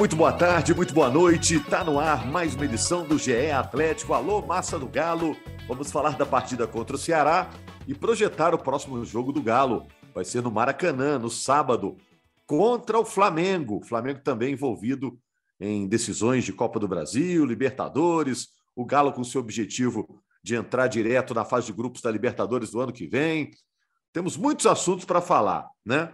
Muito 0.00 0.16
boa 0.16 0.32
tarde, 0.32 0.74
muito 0.74 0.94
boa 0.94 1.10
noite. 1.10 1.60
Tá 1.60 1.84
no 1.84 2.00
ar 2.00 2.26
mais 2.26 2.54
uma 2.54 2.64
edição 2.64 3.06
do 3.06 3.18
GE 3.18 3.50
Atlético. 3.50 4.14
Alô, 4.14 4.40
massa 4.40 4.78
do 4.78 4.88
Galo. 4.88 5.36
Vamos 5.68 5.92
falar 5.92 6.16
da 6.16 6.24
partida 6.24 6.66
contra 6.66 6.96
o 6.96 6.98
Ceará 6.98 7.50
e 7.86 7.94
projetar 7.94 8.54
o 8.54 8.58
próximo 8.58 9.04
jogo 9.04 9.30
do 9.30 9.42
Galo. 9.42 9.86
Vai 10.14 10.24
ser 10.24 10.42
no 10.42 10.50
Maracanã, 10.50 11.18
no 11.18 11.28
sábado, 11.28 11.98
contra 12.46 12.98
o 12.98 13.04
Flamengo. 13.04 13.76
O 13.76 13.84
Flamengo 13.84 14.20
também 14.24 14.54
envolvido 14.54 15.20
em 15.60 15.86
decisões 15.86 16.44
de 16.44 16.52
Copa 16.54 16.80
do 16.80 16.88
Brasil, 16.88 17.44
Libertadores. 17.44 18.48
O 18.74 18.86
Galo 18.86 19.12
com 19.12 19.22
seu 19.22 19.42
objetivo 19.42 20.18
de 20.42 20.54
entrar 20.54 20.86
direto 20.86 21.34
na 21.34 21.44
fase 21.44 21.66
de 21.66 21.74
grupos 21.74 22.00
da 22.00 22.10
Libertadores 22.10 22.70
do 22.70 22.80
ano 22.80 22.90
que 22.90 23.06
vem. 23.06 23.50
Temos 24.14 24.34
muitos 24.34 24.64
assuntos 24.64 25.04
para 25.04 25.20
falar, 25.20 25.68
né? 25.84 26.10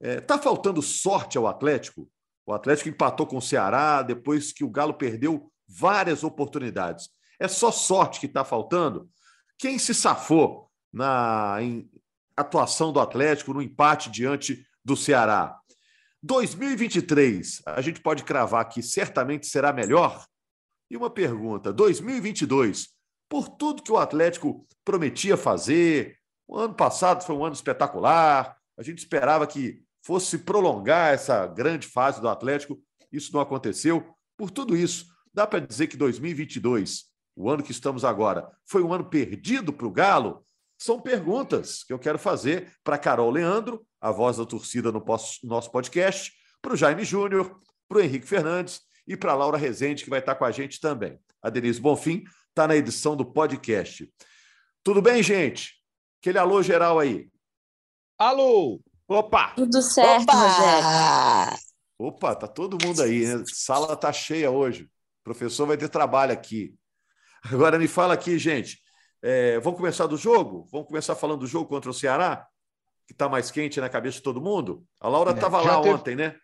É, 0.00 0.20
tá 0.20 0.36
faltando 0.36 0.82
sorte 0.82 1.38
ao 1.38 1.46
Atlético? 1.46 2.10
O 2.50 2.52
Atlético 2.52 2.88
empatou 2.88 3.28
com 3.28 3.36
o 3.36 3.42
Ceará 3.42 4.02
depois 4.02 4.50
que 4.50 4.64
o 4.64 4.68
Galo 4.68 4.94
perdeu 4.94 5.48
várias 5.68 6.24
oportunidades. 6.24 7.08
É 7.38 7.46
só 7.46 7.70
sorte 7.70 8.18
que 8.18 8.26
está 8.26 8.44
faltando? 8.44 9.08
Quem 9.56 9.78
se 9.78 9.94
safou 9.94 10.68
na 10.92 11.58
atuação 12.36 12.92
do 12.92 12.98
Atlético 12.98 13.54
no 13.54 13.62
empate 13.62 14.10
diante 14.10 14.66
do 14.84 14.96
Ceará? 14.96 15.56
2023, 16.24 17.62
a 17.66 17.80
gente 17.80 18.00
pode 18.00 18.24
cravar 18.24 18.68
que 18.68 18.82
certamente 18.82 19.46
será 19.46 19.72
melhor? 19.72 20.26
E 20.90 20.96
uma 20.96 21.08
pergunta: 21.08 21.72
2022, 21.72 22.88
por 23.28 23.48
tudo 23.48 23.80
que 23.80 23.92
o 23.92 23.96
Atlético 23.96 24.66
prometia 24.84 25.36
fazer, 25.36 26.18
o 26.48 26.58
ano 26.58 26.74
passado 26.74 27.24
foi 27.24 27.36
um 27.36 27.44
ano 27.44 27.54
espetacular, 27.54 28.56
a 28.76 28.82
gente 28.82 28.98
esperava 28.98 29.46
que 29.46 29.84
fosse 30.02 30.38
prolongar 30.38 31.12
essa 31.12 31.46
grande 31.46 31.86
fase 31.86 32.20
do 32.20 32.28
Atlético. 32.28 32.80
Isso 33.12 33.32
não 33.32 33.40
aconteceu. 33.40 34.14
Por 34.36 34.50
tudo 34.50 34.76
isso, 34.76 35.06
dá 35.32 35.46
para 35.46 35.60
dizer 35.60 35.86
que 35.86 35.96
2022, 35.96 37.04
o 37.36 37.50
ano 37.50 37.62
que 37.62 37.72
estamos 37.72 38.04
agora, 38.04 38.48
foi 38.66 38.82
um 38.82 38.92
ano 38.92 39.04
perdido 39.04 39.72
para 39.72 39.86
o 39.86 39.90
Galo? 39.90 40.44
São 40.78 41.00
perguntas 41.00 41.84
que 41.84 41.92
eu 41.92 41.98
quero 41.98 42.18
fazer 42.18 42.72
para 42.82 42.98
Carol 42.98 43.30
Leandro, 43.30 43.86
a 44.00 44.10
voz 44.10 44.38
da 44.38 44.46
torcida 44.46 44.90
no 44.90 45.04
nosso 45.44 45.70
podcast, 45.70 46.32
para 46.62 46.72
o 46.72 46.76
Jaime 46.76 47.04
Júnior, 47.04 47.60
para 47.88 47.98
o 47.98 48.00
Henrique 48.00 48.26
Fernandes 48.26 48.80
e 49.06 49.16
para 49.16 49.32
a 49.32 49.34
Laura 49.34 49.58
Rezende, 49.58 50.04
que 50.04 50.10
vai 50.10 50.20
estar 50.20 50.34
com 50.34 50.44
a 50.44 50.50
gente 50.50 50.80
também. 50.80 51.18
A 51.42 51.50
Denise 51.50 51.80
Bonfim 51.80 52.24
está 52.48 52.66
na 52.66 52.76
edição 52.76 53.16
do 53.16 53.24
podcast. 53.24 54.10
Tudo 54.82 55.02
bem, 55.02 55.22
gente? 55.22 55.74
Aquele 56.20 56.38
alô 56.38 56.62
geral 56.62 56.98
aí. 56.98 57.28
Alô! 58.18 58.80
Opa! 59.10 59.54
Tudo 59.56 59.82
certo, 59.82 60.22
Opa! 60.22 60.34
Rogério. 60.34 61.58
Opa, 61.98 62.34
tá 62.36 62.46
todo 62.46 62.78
mundo 62.86 63.02
aí, 63.02 63.26
né? 63.26 63.42
Sala 63.52 63.96
tá 63.96 64.12
cheia 64.12 64.52
hoje. 64.52 64.84
O 64.84 65.24
professor 65.24 65.66
vai 65.66 65.76
ter 65.76 65.88
trabalho 65.88 66.32
aqui. 66.32 66.76
Agora 67.42 67.76
me 67.76 67.88
fala 67.88 68.14
aqui, 68.14 68.38
gente. 68.38 68.80
É, 69.20 69.58
vamos 69.58 69.80
começar 69.80 70.06
do 70.06 70.16
jogo? 70.16 70.68
Vamos 70.70 70.86
começar 70.86 71.16
falando 71.16 71.40
do 71.40 71.46
jogo 71.48 71.68
contra 71.68 71.90
o 71.90 71.94
Ceará, 71.94 72.46
que 73.04 73.12
está 73.12 73.28
mais 73.28 73.50
quente 73.50 73.80
na 73.80 73.88
cabeça 73.88 74.18
de 74.18 74.22
todo 74.22 74.40
mundo? 74.40 74.86
A 75.00 75.08
Laura 75.08 75.32
estava 75.32 75.60
é, 75.60 75.66
lá 75.66 75.80
teve... 75.82 75.92
ontem, 75.92 76.14
né? 76.14 76.36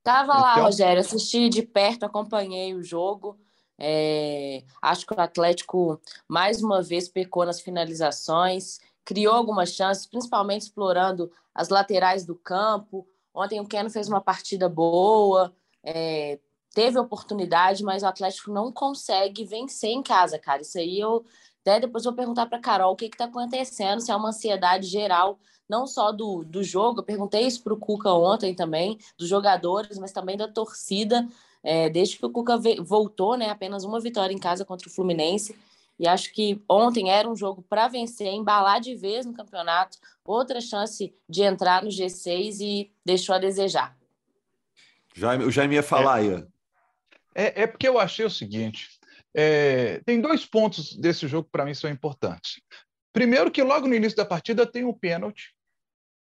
Estava 0.00 0.34
lá, 0.34 0.52
então... 0.52 0.64
Rogério. 0.64 1.00
Assisti 1.00 1.48
de 1.48 1.62
perto, 1.62 2.04
acompanhei 2.04 2.74
o 2.74 2.82
jogo. 2.82 3.40
É, 3.78 4.64
acho 4.82 5.06
que 5.06 5.14
o 5.14 5.20
Atlético 5.20 5.98
mais 6.28 6.62
uma 6.62 6.82
vez 6.82 7.08
pecou 7.08 7.46
nas 7.46 7.62
finalizações 7.62 8.80
criou 9.08 9.34
algumas 9.34 9.70
chances, 9.70 10.04
principalmente 10.04 10.62
explorando 10.62 11.32
as 11.54 11.70
laterais 11.70 12.26
do 12.26 12.34
campo. 12.34 13.08
Ontem 13.34 13.58
o 13.58 13.64
Keno 13.64 13.88
fez 13.88 14.06
uma 14.06 14.20
partida 14.20 14.68
boa, 14.68 15.50
é, 15.82 16.38
teve 16.74 16.98
oportunidade, 16.98 17.82
mas 17.82 18.02
o 18.02 18.06
Atlético 18.06 18.52
não 18.52 18.70
consegue 18.70 19.46
vencer 19.46 19.88
em 19.88 20.02
casa, 20.02 20.38
cara. 20.38 20.60
Isso 20.60 20.76
aí 20.76 21.00
eu 21.00 21.24
até 21.62 21.80
depois 21.80 22.04
vou 22.04 22.12
perguntar 22.12 22.44
para 22.44 22.58
Carol 22.58 22.92
o 22.92 22.96
que 22.96 23.06
está 23.06 23.24
acontecendo, 23.24 24.02
se 24.02 24.12
é 24.12 24.16
uma 24.16 24.28
ansiedade 24.28 24.86
geral, 24.86 25.38
não 25.66 25.86
só 25.86 26.12
do, 26.12 26.44
do 26.44 26.62
jogo. 26.62 27.00
Eu 27.00 27.04
perguntei 27.04 27.46
isso 27.46 27.62
para 27.62 27.72
o 27.72 27.78
Cuca 27.78 28.12
ontem 28.12 28.54
também, 28.54 28.98
dos 29.16 29.26
jogadores, 29.26 29.98
mas 29.98 30.12
também 30.12 30.36
da 30.36 30.48
torcida. 30.48 31.26
É, 31.62 31.88
desde 31.88 32.18
que 32.18 32.26
o 32.26 32.30
Cuca 32.30 32.60
voltou, 32.82 33.38
né, 33.38 33.48
apenas 33.48 33.84
uma 33.84 34.00
vitória 34.00 34.34
em 34.34 34.38
casa 34.38 34.66
contra 34.66 34.86
o 34.86 34.92
Fluminense. 34.92 35.56
E 35.98 36.06
acho 36.06 36.32
que 36.32 36.62
ontem 36.68 37.10
era 37.10 37.28
um 37.28 37.34
jogo 37.34 37.62
para 37.62 37.88
vencer, 37.88 38.28
embalar 38.28 38.80
de 38.80 38.94
vez 38.94 39.26
no 39.26 39.34
campeonato, 39.34 39.98
outra 40.24 40.60
chance 40.60 41.12
de 41.28 41.42
entrar 41.42 41.82
no 41.82 41.88
G6 41.88 42.60
e 42.60 42.92
deixou 43.04 43.34
a 43.34 43.38
desejar. 43.38 43.96
Jaime, 45.14 45.44
o 45.44 45.50
Jaime 45.50 45.74
ia 45.74 45.82
falar 45.82 46.22
é, 46.22 46.36
aí. 46.36 46.46
É, 47.34 47.62
é 47.62 47.66
porque 47.66 47.88
eu 47.88 47.98
achei 47.98 48.24
o 48.24 48.30
seguinte: 48.30 48.88
é, 49.34 50.00
tem 50.06 50.20
dois 50.20 50.46
pontos 50.46 50.94
desse 50.94 51.26
jogo 51.26 51.48
para 51.50 51.64
mim 51.64 51.74
são 51.74 51.90
importantes. 51.90 52.60
Primeiro, 53.12 53.50
que 53.50 53.62
logo 53.62 53.88
no 53.88 53.94
início 53.94 54.16
da 54.16 54.24
partida 54.24 54.64
tem 54.64 54.84
um 54.84 54.92
pênalti 54.92 55.52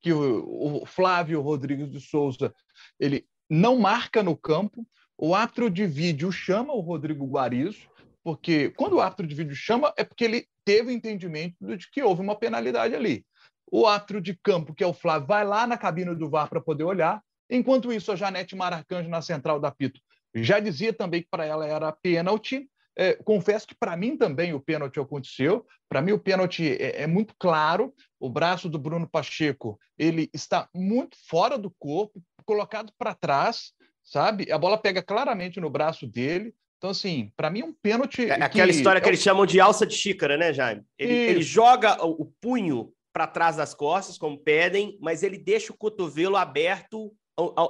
que 0.02 0.12
o, 0.12 0.82
o 0.82 0.86
Flávio 0.86 1.42
Rodrigues 1.42 1.92
de 1.92 2.00
Souza 2.00 2.54
ele 3.00 3.28
não 3.50 3.78
marca 3.78 4.24
no 4.24 4.36
campo. 4.36 4.88
O 5.18 5.36
árbitro 5.36 5.70
de 5.70 5.86
vídeo 5.86 6.32
chama 6.32 6.74
o 6.74 6.80
Rodrigo 6.80 7.26
Guarizo 7.26 7.88
porque 8.28 8.72
quando 8.72 8.98
o 8.98 9.00
árbitro 9.00 9.26
de 9.26 9.34
vídeo 9.34 9.56
chama, 9.56 9.94
é 9.96 10.04
porque 10.04 10.26
ele 10.26 10.50
teve 10.66 10.90
o 10.90 10.92
entendimento 10.92 11.56
de 11.78 11.90
que 11.90 12.04
houve 12.04 12.22
uma 12.22 12.36
penalidade 12.36 12.94
ali. 12.94 13.26
O 13.72 13.88
árbitro 13.88 14.20
de 14.20 14.36
campo, 14.36 14.74
que 14.74 14.84
é 14.84 14.88
o 14.88 14.94
Flávio, 14.94 15.30
vai 15.30 15.46
lá 15.46 15.66
na 15.66 15.78
cabine 15.78 16.14
do 16.14 16.30
VAR 16.30 16.50
para 16.50 16.60
poder 16.60 16.84
olhar. 16.84 17.24
Enquanto 17.50 17.94
isso, 17.94 18.12
a 18.12 18.18
Janete 18.18 18.54
Maracanjo, 18.54 19.08
na 19.08 19.22
central 19.22 19.62
da 19.62 19.72
Pito, 19.72 20.02
já 20.36 20.60
dizia 20.60 20.92
também 20.92 21.22
que 21.22 21.30
para 21.32 21.46
ela 21.46 21.66
era 21.66 21.90
pênalti. 21.90 22.70
É, 22.98 23.14
confesso 23.14 23.66
que 23.66 23.74
para 23.74 23.96
mim 23.96 24.18
também 24.18 24.54
o 24.54 24.60
pênalti 24.60 25.00
aconteceu. 25.00 25.66
Para 25.88 26.02
mim 26.02 26.12
o 26.12 26.20
pênalti 26.20 26.70
é, 26.70 27.04
é, 27.04 27.08
muito 27.08 27.34
claro. 27.40 27.94
O 28.20 28.30
braço 28.30 28.68
do 28.68 28.78
Bruno 28.78 29.08
Pacheco 29.08 29.80
ele 29.98 30.30
está 30.34 30.68
muito 30.76 31.16
fora 31.30 31.58
do 31.58 31.72
corpo, 31.80 32.22
colocado 32.44 32.92
para 32.98 33.16
trás, 33.16 33.72
sabe? 34.04 34.52
A 34.52 34.58
bola 34.58 34.78
pega 34.78 35.02
claramente 35.02 35.62
no 35.62 35.70
braço 35.70 36.06
dele. 36.06 36.54
Então, 36.78 36.92
assim, 36.92 37.32
para 37.36 37.50
mim, 37.50 37.64
um 37.64 37.74
pênalti. 37.74 38.30
É 38.30 38.42
aquela 38.42 38.70
história 38.70 39.02
que 39.02 39.08
é... 39.08 39.10
eles 39.10 39.22
chamam 39.22 39.46
de 39.46 39.60
alça 39.60 39.86
de 39.86 39.96
xícara, 39.96 40.38
né, 40.38 40.54
Jaime? 40.54 40.84
Ele, 40.98 41.14
ele 41.14 41.42
joga 41.42 42.04
o, 42.06 42.26
punho 42.40 42.94
para 43.12 43.26
trás 43.26 43.56
das 43.56 43.74
costas, 43.74 44.18
como 44.18 44.38
pedem, 44.38 44.98
mas 45.02 45.24
ele 45.24 45.38
deixa 45.38 45.74
o 45.74 45.78
cotovelo 45.78 46.36
aberto, 46.36 47.12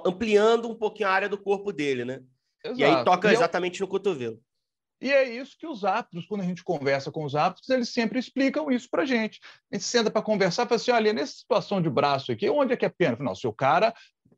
ampliando 0.06 0.69
um 0.69 0.75
pouquinho 0.75 1.07
a 1.07 1.12
área 1.13 1.29
do 1.29 1.38
corpo 1.38 1.72
dele, 1.72 2.03
né? 2.03 2.22
Exato. 2.63 2.79
E 2.79 2.84
aí 2.84 3.06
toca 3.06 3.31
e 3.31 3.34
exatamente 3.34 3.79
eu... 3.79 3.85
no 3.85 3.91
cotovelo. 3.91 4.41
E 5.00 5.12
é 5.12 5.29
isso 5.29 5.56
que 5.57 5.67
os 5.67 5.85
árbitros, 5.85 6.25
quando 6.25 6.41
a 6.41 6.46
gente 6.46 6.63
conversa 6.63 7.12
com 7.12 7.23
os 7.23 7.35
árbitros, 7.35 7.69
eles 7.69 7.90
sempre 7.90 8.17
explicam 8.17 8.72
isso 8.72 8.90
para 8.90 9.06
gente. 9.06 9.40
A 9.72 9.75
gente 9.75 9.85
senta 9.85 10.09
para 10.09 10.23
conversar 10.23 10.63
e 10.63 10.67
fala 10.67 10.75
assim: 10.75 10.91
olha, 10.91 11.13
nessa 11.13 11.34
situação 11.34 11.81
de 11.81 11.90
braço 11.90 12.31
aqui, 12.31 12.50
onde 12.50 12.73
é 12.73 12.78
que 12.78 12.85
é 12.85 12.90
pena? 12.90 13.16
Não, 13.19 13.35
se 13.35 13.47
o 13.47 13.53
cara 13.53 13.94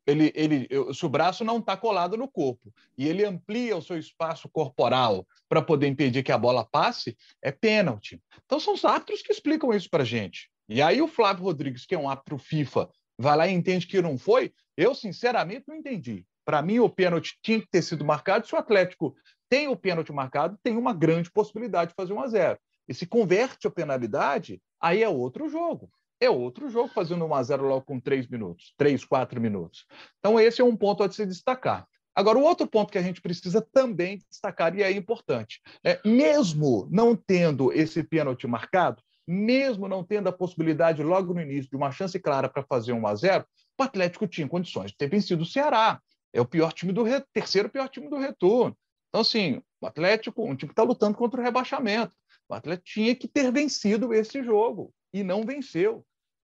ele, 0.10 0.32
ele, 0.36 0.68
o 0.72 1.10
braço 1.10 1.44
não 1.44 1.60
está 1.60 1.78
colado 1.78 2.18
no 2.18 2.28
corpo 2.28 2.74
e 2.98 3.08
ele 3.08 3.26
amplia 3.26 3.78
o 3.78 3.82
seu 3.82 3.98
espaço 3.98 4.50
corporal 4.50 5.28
para 5.48 5.62
poder 5.62 5.88
impedir 5.88 6.24
que 6.24 6.32
a 6.32 6.38
bola 6.38 6.66
passe, 6.66 7.18
é 7.42 7.52
pênalti. 7.52 8.22
Então 8.46 8.60
são 8.60 8.74
os 8.74 8.84
árbitros 8.84 9.22
que 9.22 9.32
explicam 9.32 9.74
isso 9.74 9.90
para 9.90 10.04
gente. 10.04 10.50
E 10.68 10.82
aí 10.82 11.02
o 11.02 11.08
Flávio 11.08 11.44
Rodrigues, 11.44 11.86
que 11.86 11.96
é 11.96 12.00
um 12.00 12.10
árbitro 12.10 12.38
FIFA, 12.38 12.90
vai 13.18 13.38
lá 13.38 13.48
e 13.48 13.54
entende 13.54 13.88
que 13.88 14.02
não 14.02 14.18
foi. 14.18 14.54
Eu, 14.76 14.96
sinceramente, 14.96 15.66
não 15.68 15.76
entendi. 15.76 16.26
Para 16.46 16.62
mim, 16.62 16.80
o 16.80 16.90
pênalti 16.90 17.38
tinha 17.44 17.60
que 17.60 17.68
ter 17.68 17.82
sido 17.82 18.06
marcado. 18.06 18.48
Se 18.48 18.56
o 18.56 18.58
Atlético 18.58 19.16
tem 19.50 19.68
o 19.68 19.76
pênalti 19.76 20.12
marcado, 20.12 20.58
tem 20.64 20.78
uma 20.78 20.94
grande 20.94 21.32
possibilidade 21.32 21.90
de 21.90 21.96
fazer 21.96 22.14
1 22.14 22.22
a 22.22 22.28
0. 22.28 22.60
E 22.88 22.94
se 22.94 23.06
converte 23.06 23.68
a 23.68 23.72
penalidade, 23.72 24.62
aí 24.80 25.04
é 25.04 25.10
outro 25.10 25.48
jogo 25.50 25.92
é 26.20 26.30
outro 26.30 26.70
jogo 26.70 26.90
fazendo 26.90 27.26
1 27.26 27.34
a 27.34 27.44
0 27.44 27.68
logo 27.68 27.82
com 27.86 28.00
3 28.00 28.28
minutos, 28.28 28.74
3, 28.78 29.06
4 29.06 29.40
minutos. 29.40 29.86
Então, 30.20 30.40
esse 30.40 30.62
é 30.62 30.64
um 30.64 30.76
ponto 30.76 31.04
a 31.04 31.12
se 31.12 31.26
destacar. 31.26 31.88
Agora, 32.14 32.38
o 32.38 32.44
outro 32.44 32.68
ponto 32.68 32.92
que 32.92 32.98
a 32.98 33.02
gente 33.02 33.22
precisa 33.22 33.62
também 33.62 34.20
destacar, 34.30 34.76
e 34.78 34.84
é 34.84 34.92
importante, 34.92 35.62
é, 35.84 36.00
mesmo 36.06 36.88
não 36.92 37.16
tendo 37.16 37.72
esse 37.72 38.04
pênalti 38.04 38.46
marcado, 38.46 39.02
mesmo 39.26 39.88
não 39.88 40.04
tendo 40.04 40.28
a 40.28 40.34
possibilidade 40.34 41.04
logo 41.04 41.34
no 41.34 41.42
início 41.42 41.70
de 41.70 41.78
uma 41.78 41.92
chance 41.92 42.20
clara 42.20 42.50
para 42.50 42.64
fazer 42.64 42.94
1 42.94 43.08
a 43.08 43.16
0, 43.16 43.46
o 43.80 43.84
Atlético 43.84 44.28
tinha 44.28 44.48
condições 44.48 44.92
de 44.92 44.98
ter 44.98 45.08
vencido 45.08 45.44
o 45.44 45.46
Ceará. 45.46 46.02
É 46.34 46.42
o 46.42 46.46
pior 46.46 46.74
time 46.74 46.92
do 46.92 47.04
re... 47.04 47.24
terceiro 47.32 47.70
pior 47.70 47.88
time 47.88 48.10
do 48.10 48.18
retorno. 48.18 48.76
Então, 49.08 49.22
assim, 49.22 49.62
o 49.80 49.88
Atlético, 49.88 50.44
um 50.44 50.56
time 50.56 50.70
que 50.70 50.74
está 50.74 50.84
lutando 50.84 51.18
contra 51.18 51.40
o 51.40 51.44
rebaixamento. 51.44 52.14
O 52.50 52.54
Atlético 52.54 52.88
tinha 52.88 53.16
que 53.16 53.28
ter 53.28 53.52
vencido 53.52 54.14
esse 54.14 54.44
jogo 54.44 54.94
e 55.14 55.24
não 55.24 55.44
venceu. 55.44 56.06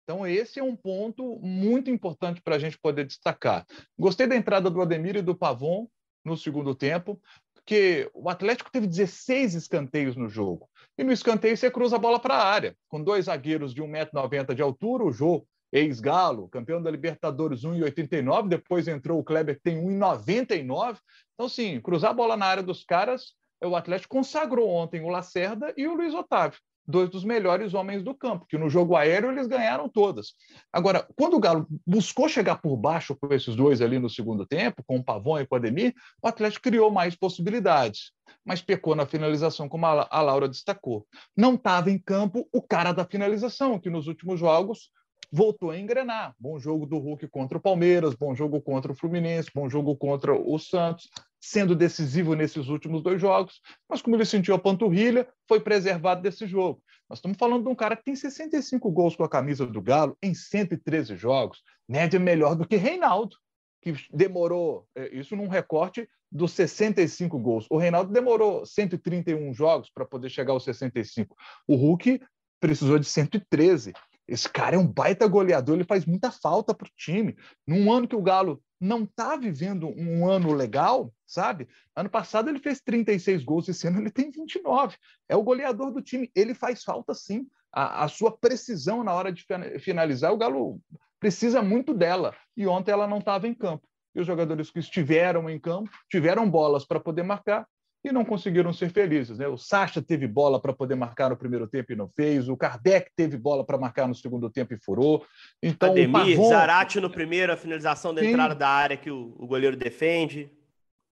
Então, 0.03 0.25
esse 0.25 0.57
é 0.57 0.63
um 0.63 0.75
ponto 0.75 1.37
muito 1.39 1.91
importante 1.91 2.41
para 2.41 2.55
a 2.55 2.59
gente 2.59 2.79
poder 2.79 3.05
destacar. 3.05 3.65
Gostei 3.99 4.25
da 4.25 4.37
entrada 4.37 4.69
do 4.69 4.81
Ademir 4.81 5.17
e 5.17 5.21
do 5.21 5.35
Pavon 5.35 5.85
no 6.23 6.37
segundo 6.37 6.73
tempo, 6.73 7.21
porque 7.53 8.09
o 8.13 8.29
Atlético 8.29 8.71
teve 8.71 8.87
16 8.87 9.53
escanteios 9.53 10.15
no 10.15 10.29
jogo. 10.29 10.69
E 10.97 11.03
no 11.03 11.11
escanteio 11.11 11.57
você 11.57 11.69
cruza 11.69 11.97
a 11.97 11.99
bola 11.99 12.19
para 12.19 12.35
a 12.35 12.47
área, 12.47 12.73
com 12.87 13.03
dois 13.03 13.25
zagueiros 13.25 13.73
de 13.73 13.83
1,90m 13.83 14.53
de 14.53 14.61
altura, 14.61 15.03
o 15.03 15.11
Jô, 15.11 15.45
ex-Galo, 15.73 16.47
campeão 16.47 16.81
da 16.81 16.89
Libertadores 16.89 17.63
1,89, 17.63 18.47
depois 18.47 18.87
entrou 18.87 19.19
o 19.19 19.23
Kleber, 19.25 19.55
que 19.55 19.63
tem 19.63 19.77
1,99. 19.77 20.97
Então, 21.33 21.49
sim, 21.49 21.81
cruzar 21.81 22.11
a 22.11 22.13
bola 22.13 22.37
na 22.37 22.45
área 22.45 22.63
dos 22.63 22.85
caras, 22.85 23.33
o 23.61 23.75
Atlético 23.75 24.15
consagrou 24.15 24.69
ontem 24.69 25.01
o 25.01 25.09
Lacerda 25.09 25.73
e 25.75 25.85
o 25.85 25.95
Luiz 25.95 26.13
Otávio 26.13 26.59
dois 26.87 27.09
dos 27.09 27.23
melhores 27.23 27.73
homens 27.73 28.01
do 28.01 28.15
campo, 28.15 28.45
que 28.47 28.57
no 28.57 28.69
jogo 28.69 28.95
aéreo 28.95 29.31
eles 29.31 29.47
ganharam 29.47 29.89
todas. 29.89 30.33
Agora, 30.71 31.05
quando 31.15 31.35
o 31.35 31.39
Galo 31.39 31.67
buscou 31.85 32.29
chegar 32.29 32.61
por 32.61 32.77
baixo 32.77 33.15
com 33.15 33.33
esses 33.33 33.55
dois 33.55 33.81
ali 33.81 33.99
no 33.99 34.09
segundo 34.09 34.45
tempo, 34.45 34.83
com 34.85 34.97
o 34.97 35.03
Pavon 35.03 35.39
e 35.39 35.45
com 35.45 35.55
o 35.55 35.57
Ademir, 35.57 35.93
o 36.21 36.27
Atlético 36.27 36.63
criou 36.63 36.89
mais 36.89 37.15
possibilidades, 37.15 38.11
mas 38.45 38.61
pecou 38.61 38.95
na 38.95 39.05
finalização, 39.05 39.67
como 39.67 39.85
a 39.85 40.21
Laura 40.21 40.47
destacou. 40.47 41.05
Não 41.35 41.55
estava 41.55 41.91
em 41.91 41.99
campo 41.99 42.47
o 42.53 42.61
cara 42.61 42.93
da 42.93 43.05
finalização, 43.05 43.79
que 43.79 43.89
nos 43.89 44.07
últimos 44.07 44.39
jogos 44.39 44.89
voltou 45.31 45.71
a 45.71 45.77
engrenar. 45.77 46.33
Bom 46.39 46.57
jogo 46.57 46.85
do 46.85 46.97
Hulk 46.97 47.27
contra 47.27 47.57
o 47.57 47.61
Palmeiras, 47.61 48.15
bom 48.15 48.33
jogo 48.33 48.61
contra 48.61 48.91
o 48.91 48.95
Fluminense, 48.95 49.49
bom 49.53 49.69
jogo 49.69 49.95
contra 49.95 50.33
o 50.33 50.57
Santos, 50.57 51.09
sendo 51.39 51.75
decisivo 51.75 52.33
nesses 52.33 52.67
últimos 52.67 53.01
dois 53.01 53.21
jogos, 53.21 53.61
mas 53.89 54.01
como 54.01 54.15
ele 54.15 54.25
sentiu 54.25 54.55
a 54.55 54.59
panturrilha, 54.59 55.27
foi 55.47 55.59
preservado 55.59 56.21
desse 56.21 56.47
jogo. 56.47 56.81
Nós 57.09 57.19
estamos 57.19 57.37
falando 57.37 57.63
de 57.63 57.69
um 57.69 57.75
cara 57.75 57.95
que 57.95 58.03
tem 58.03 58.15
65 58.15 58.91
gols 58.91 59.15
com 59.15 59.23
a 59.23 59.29
camisa 59.29 59.65
do 59.65 59.81
Galo 59.81 60.17
em 60.21 60.33
113 60.33 61.15
jogos, 61.15 61.63
média 61.87 62.19
melhor 62.19 62.55
do 62.55 62.67
que 62.67 62.75
Reinaldo, 62.75 63.37
que 63.81 63.93
demorou, 64.11 64.85
é, 64.95 65.15
isso 65.15 65.35
num 65.35 65.47
recorte 65.47 66.07
dos 66.29 66.51
65 66.51 67.39
gols. 67.39 67.65
O 67.69 67.77
Reinaldo 67.77 68.11
demorou 68.11 68.65
131 68.65 69.53
jogos 69.53 69.89
para 69.89 70.05
poder 70.05 70.29
chegar 70.29 70.51
aos 70.51 70.65
65. 70.65 71.35
O 71.65 71.75
Hulk 71.75 72.19
precisou 72.59 72.99
de 72.99 73.05
113. 73.05 73.93
Esse 74.27 74.49
cara 74.49 74.75
é 74.75 74.79
um 74.79 74.85
baita 74.87 75.25
goleador, 75.25 75.75
ele 75.75 75.85
faz 75.85 76.05
muita 76.05 76.31
falta 76.31 76.73
para 76.73 76.87
o 76.87 76.91
time. 76.97 77.37
Num 77.65 77.91
ano 77.91 78.07
que 78.07 78.15
o 78.15 78.21
Galo 78.21 78.61
não 78.79 79.03
está 79.03 79.35
vivendo 79.35 79.89
um 79.89 80.27
ano 80.27 80.53
legal, 80.53 81.13
sabe? 81.25 81.67
Ano 81.95 82.09
passado 82.09 82.49
ele 82.49 82.59
fez 82.59 82.79
36 82.81 83.43
gols, 83.43 83.67
esse 83.67 83.87
ano 83.87 83.99
ele 83.99 84.11
tem 84.11 84.29
29. 84.29 84.97
É 85.27 85.35
o 85.35 85.43
goleador 85.43 85.91
do 85.91 86.01
time, 86.01 86.31
ele 86.35 86.53
faz 86.53 86.83
falta 86.83 87.13
sim. 87.13 87.47
A, 87.71 88.03
a 88.03 88.07
sua 88.07 88.35
precisão 88.35 89.03
na 89.03 89.13
hora 89.13 89.31
de 89.31 89.45
finalizar, 89.79 90.31
o 90.31 90.37
Galo 90.37 90.79
precisa 91.19 91.61
muito 91.61 91.93
dela. 91.93 92.35
E 92.55 92.67
ontem 92.67 92.91
ela 92.91 93.07
não 93.07 93.17
estava 93.19 93.47
em 93.47 93.53
campo. 93.53 93.87
E 94.15 94.19
os 94.19 94.27
jogadores 94.27 94.71
que 94.71 94.79
estiveram 94.79 95.49
em 95.49 95.59
campo 95.59 95.91
tiveram 96.09 96.49
bolas 96.49 96.85
para 96.85 96.99
poder 96.99 97.23
marcar 97.23 97.67
e 98.07 98.11
não 98.11 98.25
conseguiram 98.25 98.73
ser 98.73 98.89
felizes. 98.89 99.37
Né? 99.37 99.47
O 99.47 99.57
Sacha 99.57 100.01
teve 100.01 100.27
bola 100.27 100.59
para 100.59 100.73
poder 100.73 100.95
marcar 100.95 101.29
no 101.29 101.37
primeiro 101.37 101.67
tempo 101.67 101.91
e 101.91 101.95
não 101.95 102.09
fez. 102.09 102.49
O 102.49 102.57
Kardec 102.57 103.11
teve 103.15 103.37
bola 103.37 103.65
para 103.65 103.77
marcar 103.77 104.07
no 104.07 104.15
segundo 104.15 104.49
tempo 104.49 104.73
e 104.73 104.77
furou. 104.77 105.25
Então, 105.61 105.91
Ademir, 105.91 106.35
Pavon... 106.35 106.49
Zarate 106.49 106.99
no 106.99 107.09
primeiro, 107.09 107.53
a 107.53 107.57
finalização 107.57 108.13
da 108.13 108.21
Sim. 108.21 108.29
entrada 108.29 108.55
da 108.55 108.69
área 108.69 108.97
que 108.97 109.11
o, 109.11 109.35
o 109.37 109.47
goleiro 109.47 109.75
defende. 109.75 110.51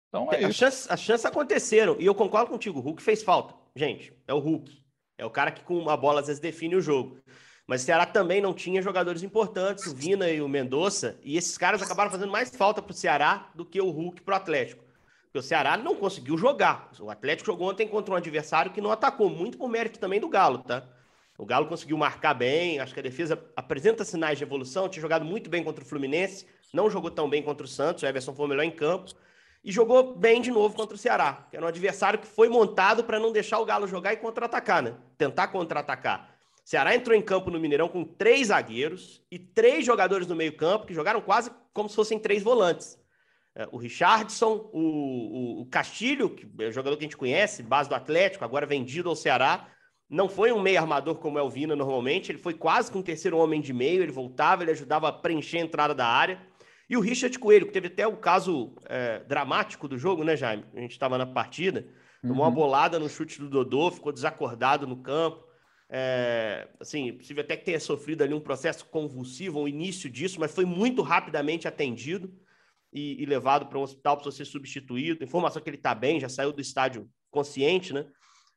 Então 0.10 0.31
é 0.31 0.45
as, 0.45 0.56
chances, 0.56 0.90
as 0.92 1.00
chances 1.00 1.25
aconteceram. 1.25 1.95
E 2.00 2.06
eu 2.06 2.13
concordo 2.13 2.51
contigo, 2.51 2.80
o 2.80 2.81
Hulk 2.81 3.01
fez 3.01 3.24
falta. 3.24 3.56
Gente, 3.75 4.13
é 4.28 4.34
o 4.34 4.39
Hulk. 4.39 4.84
É 5.18 5.25
o 5.25 5.30
cara 5.30 5.51
que 5.51 5.63
com 5.63 5.78
uma 5.78 5.98
bola 5.98 6.22
às 6.22 6.28
vezes 6.28 6.39
define 6.42 6.75
o 6.75 6.81
jogo. 6.81 7.18
Mas 7.66 7.81
o 7.81 7.86
Ceará 7.86 8.06
também 8.06 8.42
não 8.42 8.54
tinha 8.54 8.81
jogadores 8.81 9.24
importantes, 9.24 9.88
o 9.88 9.96
Vina 9.96 10.30
e 10.30 10.42
o 10.42 10.50
Mendonça, 10.50 11.18
e 11.24 11.38
esses 11.38 11.57
caras 11.57 11.81
acabaram 11.81 12.12
fazendo 12.12 12.31
mais 12.31 12.54
falta 12.54 12.81
para 12.81 12.92
o 12.92 12.96
Ceará 12.96 13.50
do 13.56 13.66
que 13.66 13.80
o 13.80 13.89
Hulk 13.89 14.22
para 14.22 14.34
o 14.34 14.38
Atlético. 14.38 14.84
Porque 15.33 15.39
o 15.39 15.50
Ceará 15.50 15.75
não 15.75 15.95
conseguiu 15.95 16.38
jogar. 16.38 16.91
O 17.00 17.09
Atlético 17.09 17.47
jogou 17.47 17.68
ontem 17.68 17.88
contra 17.88 18.13
um 18.13 18.18
adversário 18.18 18.71
que 18.71 18.80
não 18.80 18.91
atacou, 18.91 19.31
muito 19.31 19.57
por 19.57 19.68
mérito 19.68 19.97
também 19.97 20.19
do 20.19 20.30
Galo, 20.30 20.59
tá? 20.59 20.83
O 21.39 21.44
Galo 21.44 21.65
conseguiu 21.65 21.97
marcar 21.97 22.35
bem, 22.35 22.80
acho 22.80 22.94
que 22.94 23.00
a 23.00 23.03
defesa 23.03 23.44
apresenta 23.56 24.06
sinais 24.06 24.38
de 24.38 24.44
evolução, 24.44 24.88
tinha 24.88 25.01
jogado 25.01 25.25
muito 25.25 25.50
bem 25.50 25.63
contra 25.63 25.83
o 25.83 25.88
Fluminense, 25.88 26.45
não 26.71 26.88
jogou 26.88 27.09
tão 27.09 27.27
bem 27.27 27.41
contra 27.41 27.65
o 27.65 27.68
Santos, 27.68 28.03
o 28.03 28.06
Everson 28.06 28.35
foi 28.35 28.45
o 28.45 28.47
melhor 28.47 28.62
em 28.62 28.69
campo, 28.69 29.12
e 29.63 29.71
jogou 29.71 30.15
bem 30.15 30.39
de 30.39 30.51
novo 30.51 30.75
contra 30.75 30.94
o 30.94 31.00
Ceará, 31.00 31.47
que 31.50 31.57
era 31.57 31.65
um 31.65 31.69
adversário 31.69 32.19
que 32.19 32.27
foi 32.27 32.47
montado 32.47 33.03
para 33.03 33.19
não 33.19 33.31
deixar 33.31 33.57
o 33.57 33.65
Galo 33.65 33.88
jogar 33.88 34.13
e 34.13 34.18
contra-atacar, 34.18 34.83
né? 34.83 34.94
Tentar 35.18 35.47
contra-atacar. 35.47 36.29
Ceará 36.63 36.94
entrou 36.94 37.18
em 37.18 37.21
campo 37.24 37.50
no 37.50 37.59
Mineirão 37.59 37.89
com 37.89 38.03
três 38.03 38.50
zagueiros 38.50 39.19
e 39.31 39.39
três 39.39 39.83
jogadores 39.83 40.27
no 40.27 40.36
meio-campo 40.36 40.86
que 40.86 40.94
jogaram 40.94 41.21
quase 41.21 41.50
como 41.74 41.89
se 41.89 41.95
fossem 41.95 42.19
três 42.19 42.44
volantes. 42.44 43.01
É, 43.55 43.67
o 43.71 43.77
Richardson, 43.77 44.69
o, 44.73 44.79
o, 44.79 45.61
o, 45.61 45.65
Castilho, 45.67 46.29
que 46.29 46.47
é 46.59 46.69
um 46.69 46.71
jogador 46.71 46.97
que 46.97 47.03
a 47.03 47.07
gente 47.07 47.17
conhece, 47.17 47.61
base 47.61 47.88
do 47.88 47.95
Atlético, 47.95 48.44
agora 48.44 48.65
vendido 48.65 49.09
ao 49.09 49.15
Ceará. 49.15 49.67
Não 50.09 50.27
foi 50.27 50.51
um 50.51 50.61
meio 50.61 50.79
armador 50.79 51.15
como 51.15 51.38
é 51.38 51.41
o 51.41 51.50
Vina 51.50 51.75
normalmente, 51.75 52.31
ele 52.31 52.39
foi 52.39 52.53
quase 52.53 52.91
com 52.91 53.00
um 53.00 53.03
terceiro 53.03 53.38
homem 53.38 53.61
de 53.61 53.71
meio, 53.71 54.01
ele 54.01 54.11
voltava, 54.11 54.63
ele 54.63 54.71
ajudava 54.71 55.07
a 55.07 55.11
preencher 55.11 55.59
a 55.59 55.61
entrada 55.61 55.94
da 55.94 56.07
área. 56.07 56.41
E 56.89 56.97
o 56.97 57.00
Richard 57.00 57.38
Coelho, 57.39 57.65
que 57.65 57.71
teve 57.71 57.88
até 57.88 58.07
o 58.07 58.17
caso 58.17 58.75
é, 58.85 59.19
dramático 59.19 59.88
do 59.88 59.97
jogo, 59.97 60.23
né, 60.23 60.35
Jaime? 60.35 60.65
A 60.75 60.79
gente 60.79 60.91
estava 60.91 61.17
na 61.17 61.25
partida, 61.25 61.88
tomou 62.21 62.38
uhum. 62.38 62.44
uma 62.44 62.51
bolada 62.51 63.00
no 63.00 63.07
chute 63.07 63.39
do 63.39 63.50
Dodô, 63.50 63.89
ficou 63.91 64.11
desacordado 64.11 64.85
no 64.88 64.97
campo. 64.97 65.44
É, 65.89 66.67
assim, 66.79 67.09
é 67.09 67.13
possível 67.13 67.44
até 67.44 67.55
que 67.55 67.65
tenha 67.65 67.79
sofrido 67.79 68.23
ali 68.23 68.33
um 68.33 68.39
processo 68.39 68.85
convulsivo, 68.85 69.61
o 69.61 69.67
início 69.67 70.09
disso, 70.09 70.39
mas 70.39 70.53
foi 70.53 70.65
muito 70.65 71.01
rapidamente 71.03 71.67
atendido 71.67 72.33
e, 72.94 73.22
e 73.22 73.25
levado 73.25 73.68
para 73.68 73.80
um 73.80 73.81
hospital 73.81 74.18
para 74.18 74.31
ser 74.31 74.45
substituído. 74.45 75.24
Informação 75.24 75.62
que 75.62 75.69
ele 75.69 75.78
está 75.78 75.95
bem, 75.95 76.19
já 76.19 76.30
saiu 76.30 76.54
do 76.54 76.62
estádio 76.62 77.10
consciente, 77.31 77.94
né? 77.94 78.06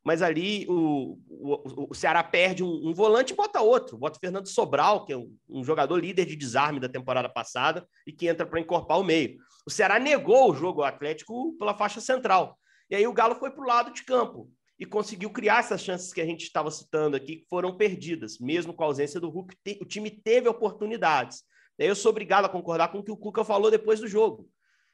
Mas 0.05 0.23
ali 0.23 0.65
o, 0.69 1.19
o, 1.29 1.88
o 1.91 1.94
Ceará 1.94 2.23
perde 2.23 2.62
um, 2.62 2.91
um, 2.91 2.94
volante 2.94 3.33
e 3.33 3.37
bota 3.37 3.61
outro. 3.61 3.99
Bota 3.99 4.17
o 4.17 4.21
Fernando 4.21 4.47
Sobral, 4.47 5.05
que 5.05 5.12
é 5.12 5.17
um, 5.17 5.35
um 5.49 5.65
jogador 5.65 5.97
líder 5.97 6.27
de 6.27 6.37
desarme 6.37 6.79
da 6.79 6.88
temporada 6.88 7.29
passada 7.29 7.85
e 8.06 8.12
que 8.12 8.29
entra 8.29 8.47
para 8.47 8.61
encorpar 8.61 9.00
o 9.00 9.05
meio. 9.05 9.37
O 9.67 9.70
Ceará 9.70 9.99
negou 9.99 10.53
o 10.53 10.55
jogo 10.55 10.82
ao 10.82 10.87
Atlético 10.87 11.56
pela 11.58 11.75
faixa 11.75 12.01
central. 12.01 12.56
E 12.89 12.94
aí 12.94 13.05
o 13.05 13.13
Galo 13.13 13.34
foi 13.34 13.51
para 13.51 13.65
o 13.65 13.67
lado 13.67 13.93
de 13.93 14.05
campo 14.05 14.49
e 14.79 14.87
conseguiu 14.87 15.31
criar 15.31 15.58
essas 15.58 15.82
chances 15.82 16.13
que 16.13 16.20
a 16.20 16.25
gente 16.25 16.43
estava 16.43 16.70
citando 16.70 17.17
aqui, 17.17 17.39
que 17.39 17.49
foram 17.49 17.77
perdidas. 17.77 18.39
Mesmo 18.39 18.72
com 18.72 18.84
a 18.84 18.87
ausência 18.87 19.19
do 19.19 19.29
Hulk, 19.29 19.56
o 19.81 19.84
time 19.84 20.10
teve 20.10 20.49
oportunidades. 20.49 21.43
Eu 21.79 21.95
sou 21.95 22.11
obrigado 22.11 22.47
a 22.47 22.49
concordar 22.49 22.89
com 22.89 22.99
o 22.99 23.03
que 23.05 23.11
o 23.11 23.17
Cuca 23.17 23.45
falou 23.45 23.71
depois 23.71 24.01
do 24.01 24.09
jogo, 24.09 24.49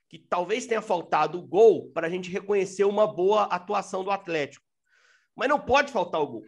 que 0.09 0.19
talvez 0.19 0.67
tenha 0.67 0.83
faltado 0.83 1.39
o 1.39 1.47
gol 1.47 1.91
para 1.93 2.07
a 2.07 2.11
gente 2.11 2.31
reconhecer 2.31 2.85
uma 2.85 3.07
boa 3.07 3.45
atuação 3.45 4.03
do 4.03 4.11
Atlético. 4.11 4.65
Mas 5.37 5.49
não 5.49 5.61
pode 5.61 5.93
faltar 5.93 6.21
o 6.21 6.27
gol. 6.27 6.45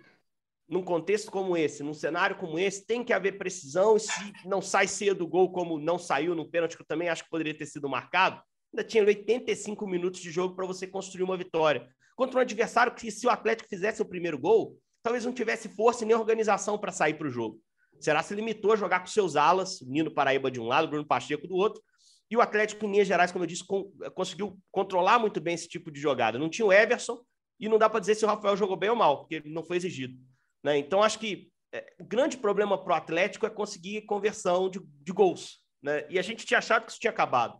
Num 0.68 0.82
contexto 0.82 1.30
como 1.30 1.56
esse, 1.56 1.82
num 1.82 1.94
cenário 1.94 2.36
como 2.36 2.58
esse, 2.58 2.84
tem 2.84 3.04
que 3.04 3.12
haver 3.12 3.38
precisão. 3.38 3.96
E 3.96 4.00
se 4.00 4.10
não 4.44 4.60
sai 4.60 4.88
cedo 4.88 5.24
o 5.24 5.28
gol, 5.28 5.52
como 5.52 5.78
não 5.78 5.98
saiu 5.98 6.34
no 6.34 6.50
pênalti, 6.50 6.76
que 6.76 6.82
eu 6.82 6.86
também 6.86 7.08
acho 7.08 7.24
que 7.24 7.30
poderia 7.30 7.56
ter 7.56 7.66
sido 7.66 7.88
marcado, 7.88 8.42
ainda 8.72 8.82
tinha 8.82 9.04
85 9.04 9.86
minutos 9.86 10.20
de 10.20 10.30
jogo 10.30 10.56
para 10.56 10.66
você 10.66 10.86
construir 10.86 11.22
uma 11.22 11.36
vitória. 11.36 11.88
Contra 12.16 12.38
um 12.38 12.42
adversário 12.42 12.94
que, 12.94 13.10
se 13.10 13.26
o 13.26 13.30
Atlético 13.30 13.68
fizesse 13.68 14.02
o 14.02 14.06
primeiro 14.06 14.38
gol, 14.38 14.78
talvez 15.02 15.24
não 15.24 15.32
tivesse 15.32 15.68
força 15.68 16.04
nem 16.04 16.16
organização 16.16 16.78
para 16.78 16.90
sair 16.90 17.14
para 17.14 17.28
o 17.28 17.30
jogo. 17.30 17.60
Será 18.00 18.22
se 18.22 18.34
limitou 18.34 18.72
a 18.72 18.76
jogar 18.76 19.00
com 19.00 19.06
seus 19.06 19.36
alas, 19.36 19.80
Nino 19.82 20.10
Paraíba 20.10 20.50
de 20.50 20.60
um 20.60 20.66
lado, 20.66 20.88
Bruno 20.88 21.06
Pacheco 21.06 21.46
do 21.46 21.54
outro, 21.54 21.82
e 22.30 22.36
o 22.36 22.40
Atlético, 22.40 22.84
em 22.84 22.92
linhas 22.92 23.06
gerais, 23.06 23.30
como 23.30 23.44
eu 23.44 23.48
disse, 23.48 23.64
com, 23.66 23.92
conseguiu 24.14 24.58
controlar 24.70 25.18
muito 25.18 25.40
bem 25.40 25.54
esse 25.54 25.68
tipo 25.68 25.90
de 25.90 26.00
jogada. 26.00 26.38
Não 26.38 26.48
tinha 26.48 26.66
o 26.66 26.72
Everson, 26.72 27.20
e 27.58 27.68
não 27.68 27.78
dá 27.78 27.88
para 27.88 28.00
dizer 28.00 28.14
se 28.14 28.24
o 28.24 28.28
Rafael 28.28 28.56
jogou 28.56 28.76
bem 28.76 28.90
ou 28.90 28.96
mal, 28.96 29.20
porque 29.20 29.36
ele 29.36 29.50
não 29.50 29.64
foi 29.64 29.76
exigido. 29.76 30.18
Né? 30.62 30.78
Então, 30.78 31.02
acho 31.02 31.18
que 31.18 31.50
é, 31.72 31.94
o 31.98 32.04
grande 32.04 32.36
problema 32.36 32.82
para 32.82 32.92
o 32.92 32.96
Atlético 32.96 33.46
é 33.46 33.50
conseguir 33.50 34.02
conversão 34.02 34.68
de, 34.68 34.80
de 34.82 35.12
gols. 35.12 35.60
Né? 35.82 36.06
E 36.08 36.18
a 36.18 36.22
gente 36.22 36.46
tinha 36.46 36.58
achado 36.58 36.84
que 36.84 36.92
isso 36.92 37.00
tinha 37.00 37.10
acabado, 37.10 37.58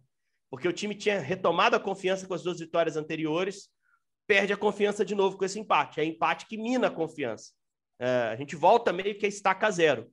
porque 0.50 0.68
o 0.68 0.72
time 0.72 0.94
tinha 0.94 1.20
retomado 1.20 1.76
a 1.76 1.80
confiança 1.80 2.26
com 2.26 2.34
as 2.34 2.42
duas 2.42 2.58
vitórias 2.58 2.96
anteriores, 2.96 3.68
perde 4.26 4.52
a 4.52 4.56
confiança 4.56 5.04
de 5.04 5.14
novo 5.14 5.36
com 5.36 5.44
esse 5.44 5.58
empate. 5.58 6.00
É 6.00 6.04
empate 6.04 6.46
que 6.46 6.56
mina 6.56 6.88
a 6.88 6.90
confiança. 6.90 7.52
É, 7.98 8.06
a 8.32 8.36
gente 8.36 8.56
volta 8.56 8.92
meio 8.92 9.16
que 9.18 9.26
a 9.26 9.28
estaca 9.28 9.70
zero. 9.70 10.10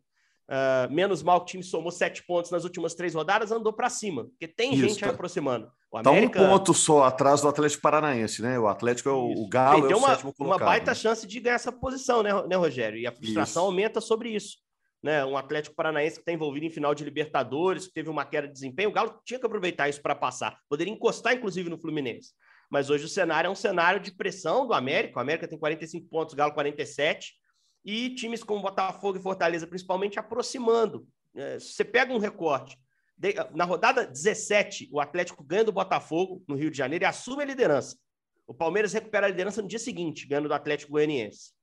Uh, 0.50 0.92
menos 0.92 1.24
mal 1.24 1.40
que 1.40 1.44
o 1.44 1.48
time 1.52 1.64
somou 1.64 1.92
sete 1.92 2.24
pontos 2.26 2.52
nas 2.52 2.66
últimas 2.66 2.94
três 2.94 3.14
rodadas, 3.14 3.52
andou 3.52 3.72
para 3.72 3.90
cima, 3.90 4.26
porque 4.26 4.48
tem 4.48 4.74
Isso, 4.74 4.82
gente 4.82 5.00
tá, 5.00 5.10
aproximando. 5.10 5.72
O 5.90 5.98
América... 5.98 6.40
Tá 6.40 6.46
um 6.46 6.50
ponto 6.50 6.74
só 6.74 7.04
atrás 7.04 7.42
do 7.42 7.48
Atlético 7.48 7.82
Paranaense, 7.82 8.42
né? 8.42 8.60
O 8.60 8.68
Atlético 8.68 9.10
é 9.10 9.12
o, 9.14 9.32
o 9.32 9.48
Galo, 9.48 9.84
tem 9.84 9.92
é 9.92 9.96
o 9.96 10.00
uma, 10.00 10.10
sétimo 10.10 10.34
colocado. 10.34 10.62
uma 10.62 10.66
baita 10.66 10.94
chance 10.94 11.26
de 11.26 11.40
ganhar 11.40 11.56
essa 11.56 11.72
posição, 11.72 12.22
né, 12.22 12.32
né 12.48 12.56
Rogério? 12.56 13.00
E 13.00 13.08
a 13.08 13.12
frustração 13.12 13.64
isso. 13.64 13.72
aumenta 13.72 14.02
sobre 14.02 14.30
isso. 14.30 14.58
né? 15.02 15.24
Um 15.24 15.38
Atlético 15.38 15.76
Paranaense 15.76 16.16
que 16.16 16.22
está 16.22 16.34
envolvido 16.34 16.66
em 16.66 16.70
final 16.70 16.94
de 16.94 17.06
Libertadores, 17.06 17.88
que 17.88 17.94
teve 17.94 18.10
uma 18.10 18.26
queda 18.26 18.48
de 18.48 18.54
desempenho. 18.54 18.90
O 18.90 18.94
Galo 18.94 19.22
tinha 19.26 19.40
que 19.40 19.46
aproveitar 19.46 19.88
isso 19.88 20.02
para 20.02 20.16
passar. 20.16 20.58
Poderia 20.68 20.94
encostar, 20.94 21.34
inclusive, 21.34 21.70
no 21.70 21.80
Fluminense. 21.80 22.32
Mas 22.70 22.90
hoje 22.90 23.04
o 23.04 23.10
cenário 23.10 23.50
é 23.50 23.52
um 23.52 23.56
cenário 23.56 24.00
de 24.00 24.12
pressão 24.12 24.66
do 24.66 24.74
América. 24.74 25.18
O 25.18 25.22
América 25.22 25.48
tem 25.48 25.60
45 25.60 26.08
pontos, 26.10 26.34
o 26.34 26.38
Galo 26.38 26.54
47. 26.54 27.34
E 27.84 28.14
times 28.16 28.44
como 28.44 28.62
Botafogo 28.62 29.18
e 29.18 29.22
Fortaleza, 29.22 29.68
principalmente, 29.68 30.20
aproximando. 30.20 31.08
É, 31.36 31.60
você 31.60 31.84
pega 31.84 32.14
um 32.14 32.20
recorte. 32.20 32.78
Na 33.54 33.66
rodada 33.66 34.06
17, 34.06 34.90
o 34.92 35.00
Atlético 35.00 35.44
ganha 35.44 35.64
do 35.64 35.72
Botafogo, 35.72 36.44
no 36.48 36.56
Rio 36.56 36.72
de 36.72 36.78
Janeiro, 36.78 37.04
e 37.04 37.08
assume 37.08 37.44
a 37.44 37.46
liderança. 37.46 37.96
O 38.48 38.54
Palmeiras 38.54 38.94
recupera 38.94 39.28
a 39.28 39.30
liderança 39.30 39.62
no 39.62 39.68
dia 39.68 39.80
seguinte, 39.80 40.28
ganhando 40.28 40.48
do 40.48 40.54
Atlético 40.54 40.94
Goianiense. 40.94 41.54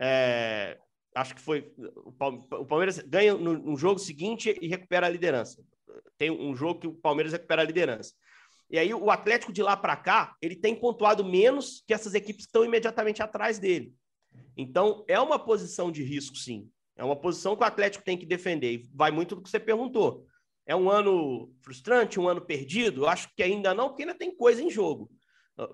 É, 0.00 0.76
acho 1.14 1.34
que 1.34 1.40
foi. 1.40 1.72
O 1.94 2.64
Palmeiras 2.66 2.98
ganha 2.98 3.34
no, 3.34 3.54
no, 3.54 3.76
jogo 3.76 3.98
seguinte 3.98 4.56
e 4.60 4.68
recupera 4.68 5.06
a 5.06 5.10
liderança. 5.10 5.62
Tem 6.16 6.30
um 6.30 6.54
jogo 6.54 6.80
que 6.80 6.86
o 6.86 6.94
Palmeiras 6.94 7.32
recupera 7.32 7.62
a 7.62 7.64
liderança. 7.64 8.12
E 8.70 8.78
aí 8.78 8.92
o 8.92 9.10
Atlético 9.10 9.52
de 9.52 9.62
lá 9.62 9.76
para 9.76 9.96
cá, 9.96 10.36
ele 10.42 10.54
tem 10.54 10.74
pontuado 10.74 11.24
menos 11.24 11.82
que 11.86 11.94
essas 11.94 12.14
equipes 12.14 12.44
que 12.44 12.48
estão 12.48 12.64
imediatamente 12.64 13.22
atrás 13.22 13.58
dele. 13.58 13.94
Então, 14.56 15.04
é 15.08 15.18
uma 15.20 15.38
posição 15.38 15.90
de 15.90 16.02
risco, 16.02 16.36
sim. 16.36 16.70
É 16.96 17.04
uma 17.04 17.16
posição 17.16 17.54
que 17.56 17.62
o 17.62 17.66
Atlético 17.66 18.04
tem 18.04 18.18
que 18.18 18.26
defender. 18.26 18.72
E 18.72 18.90
vai 18.94 19.10
muito 19.10 19.36
do 19.36 19.42
que 19.42 19.48
você 19.48 19.60
perguntou. 19.60 20.26
É 20.66 20.74
um 20.74 20.90
ano 20.90 21.54
frustrante, 21.62 22.18
um 22.18 22.28
ano 22.28 22.40
perdido? 22.40 23.02
Eu 23.02 23.08
acho 23.08 23.28
que 23.34 23.42
ainda 23.42 23.72
não, 23.72 23.88
porque 23.88 24.02
ainda 24.02 24.18
tem 24.18 24.34
coisa 24.36 24.62
em 24.62 24.68
jogo. 24.68 25.10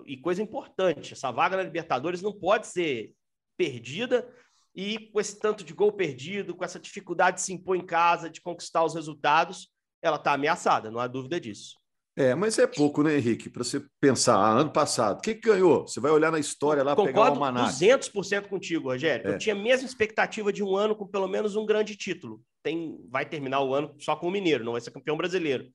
E 0.05 0.17
coisa 0.17 0.41
importante. 0.41 1.13
Essa 1.13 1.31
vaga 1.31 1.57
na 1.57 1.63
Libertadores 1.63 2.21
não 2.21 2.31
pode 2.31 2.67
ser 2.67 3.13
perdida 3.57 4.31
e 4.75 4.99
com 5.09 5.19
esse 5.19 5.39
tanto 5.39 5.63
de 5.63 5.73
gol 5.73 5.91
perdido, 5.91 6.53
com 6.53 6.65
essa 6.65 6.79
dificuldade 6.79 7.37
de 7.37 7.43
se 7.43 7.53
impor 7.53 7.77
em 7.77 7.85
casa, 7.85 8.29
de 8.29 8.41
conquistar 8.41 8.83
os 8.83 8.93
resultados, 8.93 9.69
ela 10.01 10.17
está 10.17 10.33
ameaçada, 10.33 10.91
não 10.91 10.99
há 10.99 11.07
dúvida 11.07 11.39
disso. 11.39 11.77
É, 12.17 12.33
mas 12.33 12.57
é 12.57 12.65
pouco, 12.65 13.03
né, 13.03 13.17
Henrique? 13.17 13.49
Para 13.49 13.63
você 13.63 13.83
pensar, 13.99 14.35
ah, 14.37 14.59
ano 14.59 14.71
passado, 14.71 15.17
o 15.17 15.21
que, 15.21 15.35
que, 15.35 15.49
ganhou? 15.49 15.85
Você 15.85 15.99
vai 15.99 16.11
olhar 16.11 16.31
na 16.31 16.39
história 16.39 16.81
lá, 16.81 16.95
Concordo 16.95 17.13
pegar 17.13 17.29
o 17.29 17.33
almanac. 17.33 17.73
200% 17.73 18.47
contigo, 18.47 18.89
Rogério. 18.89 19.27
É. 19.27 19.33
Eu 19.33 19.37
tinha 19.37 19.53
a 19.53 19.57
mesma 19.57 19.85
expectativa 19.85 20.53
de 20.53 20.63
um 20.63 20.77
ano 20.77 20.95
com 20.95 21.05
pelo 21.05 21.27
menos 21.27 21.57
um 21.57 21.65
grande 21.65 21.95
título. 21.95 22.41
Tem, 22.63 22.97
vai 23.09 23.25
terminar 23.25 23.59
o 23.61 23.73
ano 23.73 23.93
só 23.99 24.15
com 24.15 24.27
o 24.27 24.31
Mineiro, 24.31 24.63
não 24.63 24.71
vai 24.71 24.81
ser 24.81 24.91
campeão 24.91 25.17
brasileiro. 25.17 25.67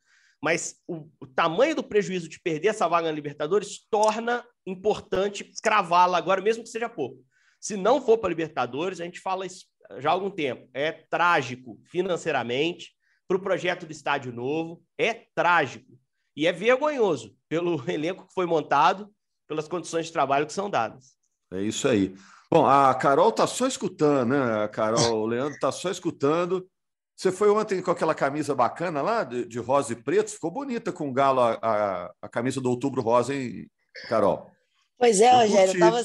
Mas 0.42 0.76
o, 0.88 1.06
o 1.20 1.26
tamanho 1.26 1.76
do 1.76 1.84
prejuízo 1.84 2.26
de 2.26 2.40
perder 2.40 2.68
essa 2.68 2.88
vaga 2.88 3.08
na 3.08 3.12
Libertadores 3.12 3.86
torna 3.90 4.42
importante 4.66 5.52
cravá-la 5.62 6.16
agora, 6.16 6.40
mesmo 6.40 6.62
que 6.62 6.70
seja 6.70 6.88
pouco. 6.88 7.22
Se 7.60 7.76
não 7.76 8.00
for 8.00 8.16
para 8.16 8.30
Libertadores, 8.30 8.98
a 9.00 9.04
gente 9.04 9.20
fala 9.20 9.44
isso 9.44 9.66
já 9.98 10.08
há 10.08 10.12
algum 10.12 10.30
tempo. 10.30 10.68
É 10.72 10.92
trágico 10.92 11.78
financeiramente 11.84 12.92
para 13.28 13.36
o 13.36 13.42
projeto 13.42 13.84
do 13.84 13.92
estádio 13.92 14.32
novo. 14.32 14.82
É 14.96 15.26
trágico. 15.34 15.92
E 16.36 16.46
é 16.46 16.52
vergonhoso 16.52 17.34
pelo 17.48 17.82
elenco 17.90 18.26
que 18.26 18.34
foi 18.34 18.46
montado, 18.46 19.10
pelas 19.48 19.68
condições 19.68 20.06
de 20.06 20.12
trabalho 20.12 20.46
que 20.46 20.52
são 20.52 20.70
dadas. 20.70 21.16
É 21.52 21.60
isso 21.60 21.88
aí. 21.88 22.14
Bom, 22.50 22.66
a 22.66 22.94
Carol 22.94 23.30
está 23.30 23.46
só 23.46 23.66
escutando, 23.66 24.30
né? 24.30 24.64
A 24.64 24.68
Carol, 24.68 25.20
o 25.20 25.26
Leandro 25.26 25.54
está 25.54 25.70
só 25.70 25.90
escutando. 25.90 26.68
Você 27.16 27.30
foi 27.30 27.50
ontem 27.50 27.82
com 27.82 27.90
aquela 27.90 28.14
camisa 28.14 28.54
bacana 28.54 29.02
lá, 29.02 29.24
de, 29.24 29.44
de 29.44 29.58
rosa 29.58 29.92
e 29.92 29.96
preto, 29.96 30.30
ficou 30.30 30.50
bonita 30.50 30.90
com 30.90 31.08
o 31.08 31.12
galo, 31.12 31.40
a, 31.40 31.58
a, 31.60 32.14
a 32.22 32.28
camisa 32.28 32.60
do 32.60 32.70
Outubro 32.70 33.02
Rosa, 33.02 33.34
hein, 33.34 33.68
Carol? 34.08 34.50
Pois 34.98 35.20
é, 35.20 35.30
Rogério, 35.30 35.74
eu 35.74 35.78
tava, 35.78 36.02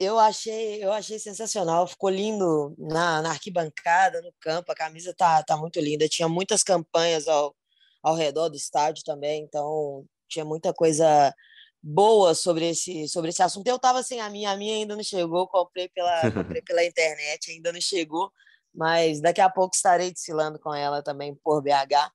eu 0.00 0.18
achei, 0.18 0.82
eu 0.82 0.92
achei 0.92 1.18
sensacional, 1.18 1.86
ficou 1.86 2.08
lindo 2.08 2.74
na, 2.78 3.20
na, 3.20 3.30
arquibancada, 3.30 4.22
no 4.22 4.32
campo, 4.40 4.72
a 4.72 4.74
camisa 4.74 5.12
tá, 5.16 5.42
tá 5.42 5.56
muito 5.56 5.80
linda. 5.80 6.08
Tinha 6.08 6.28
muitas 6.28 6.62
campanhas 6.62 7.26
ao, 7.28 7.54
ao 8.02 8.14
redor 8.14 8.48
do 8.48 8.56
estádio 8.56 9.04
também, 9.04 9.42
então 9.42 10.04
tinha 10.28 10.44
muita 10.44 10.72
coisa 10.72 11.34
boa 11.82 12.34
sobre 12.34 12.70
esse, 12.70 13.08
sobre 13.08 13.30
esse 13.30 13.42
assunto. 13.42 13.66
Eu 13.66 13.76
estava 13.76 14.02
sem 14.02 14.20
a 14.20 14.28
minha, 14.28 14.50
a 14.50 14.56
minha 14.56 14.74
ainda 14.74 14.96
não 14.96 15.02
chegou, 15.02 15.46
comprei 15.48 15.88
pela, 15.88 16.30
comprei 16.30 16.62
pela 16.62 16.84
internet, 16.84 17.50
ainda 17.50 17.72
não 17.72 17.80
chegou, 17.80 18.30
mas 18.74 19.20
daqui 19.20 19.40
a 19.40 19.50
pouco 19.50 19.74
estarei 19.74 20.10
desfilando 20.10 20.58
com 20.58 20.74
ela 20.74 21.02
também 21.02 21.34
por 21.34 21.62
BH. 21.62 22.12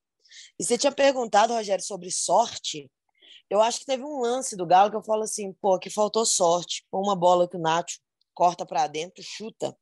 E 0.60 0.64
você 0.64 0.78
tinha 0.78 0.92
perguntado, 0.92 1.54
Rogério, 1.54 1.84
sobre 1.84 2.12
sorte. 2.12 2.90
Eu 3.50 3.62
acho 3.62 3.80
que 3.80 3.86
teve 3.86 4.04
um 4.04 4.22
lance 4.22 4.56
do 4.56 4.66
Galo 4.66 4.90
que 4.90 4.98
eu 4.98 5.04
falo 5.04 5.24
assim, 5.24 5.54
pô, 5.54 5.78
que 5.78 5.90
faltou 5.90 6.26
sorte. 6.26 6.86
Uma 6.92 7.16
bola 7.16 7.48
que 7.48 7.58
o 7.58 7.60
Nacho 7.60 8.00
corta 8.34 8.66
para 8.66 8.88
dentro, 8.88 9.24
chuta. 9.24 9.78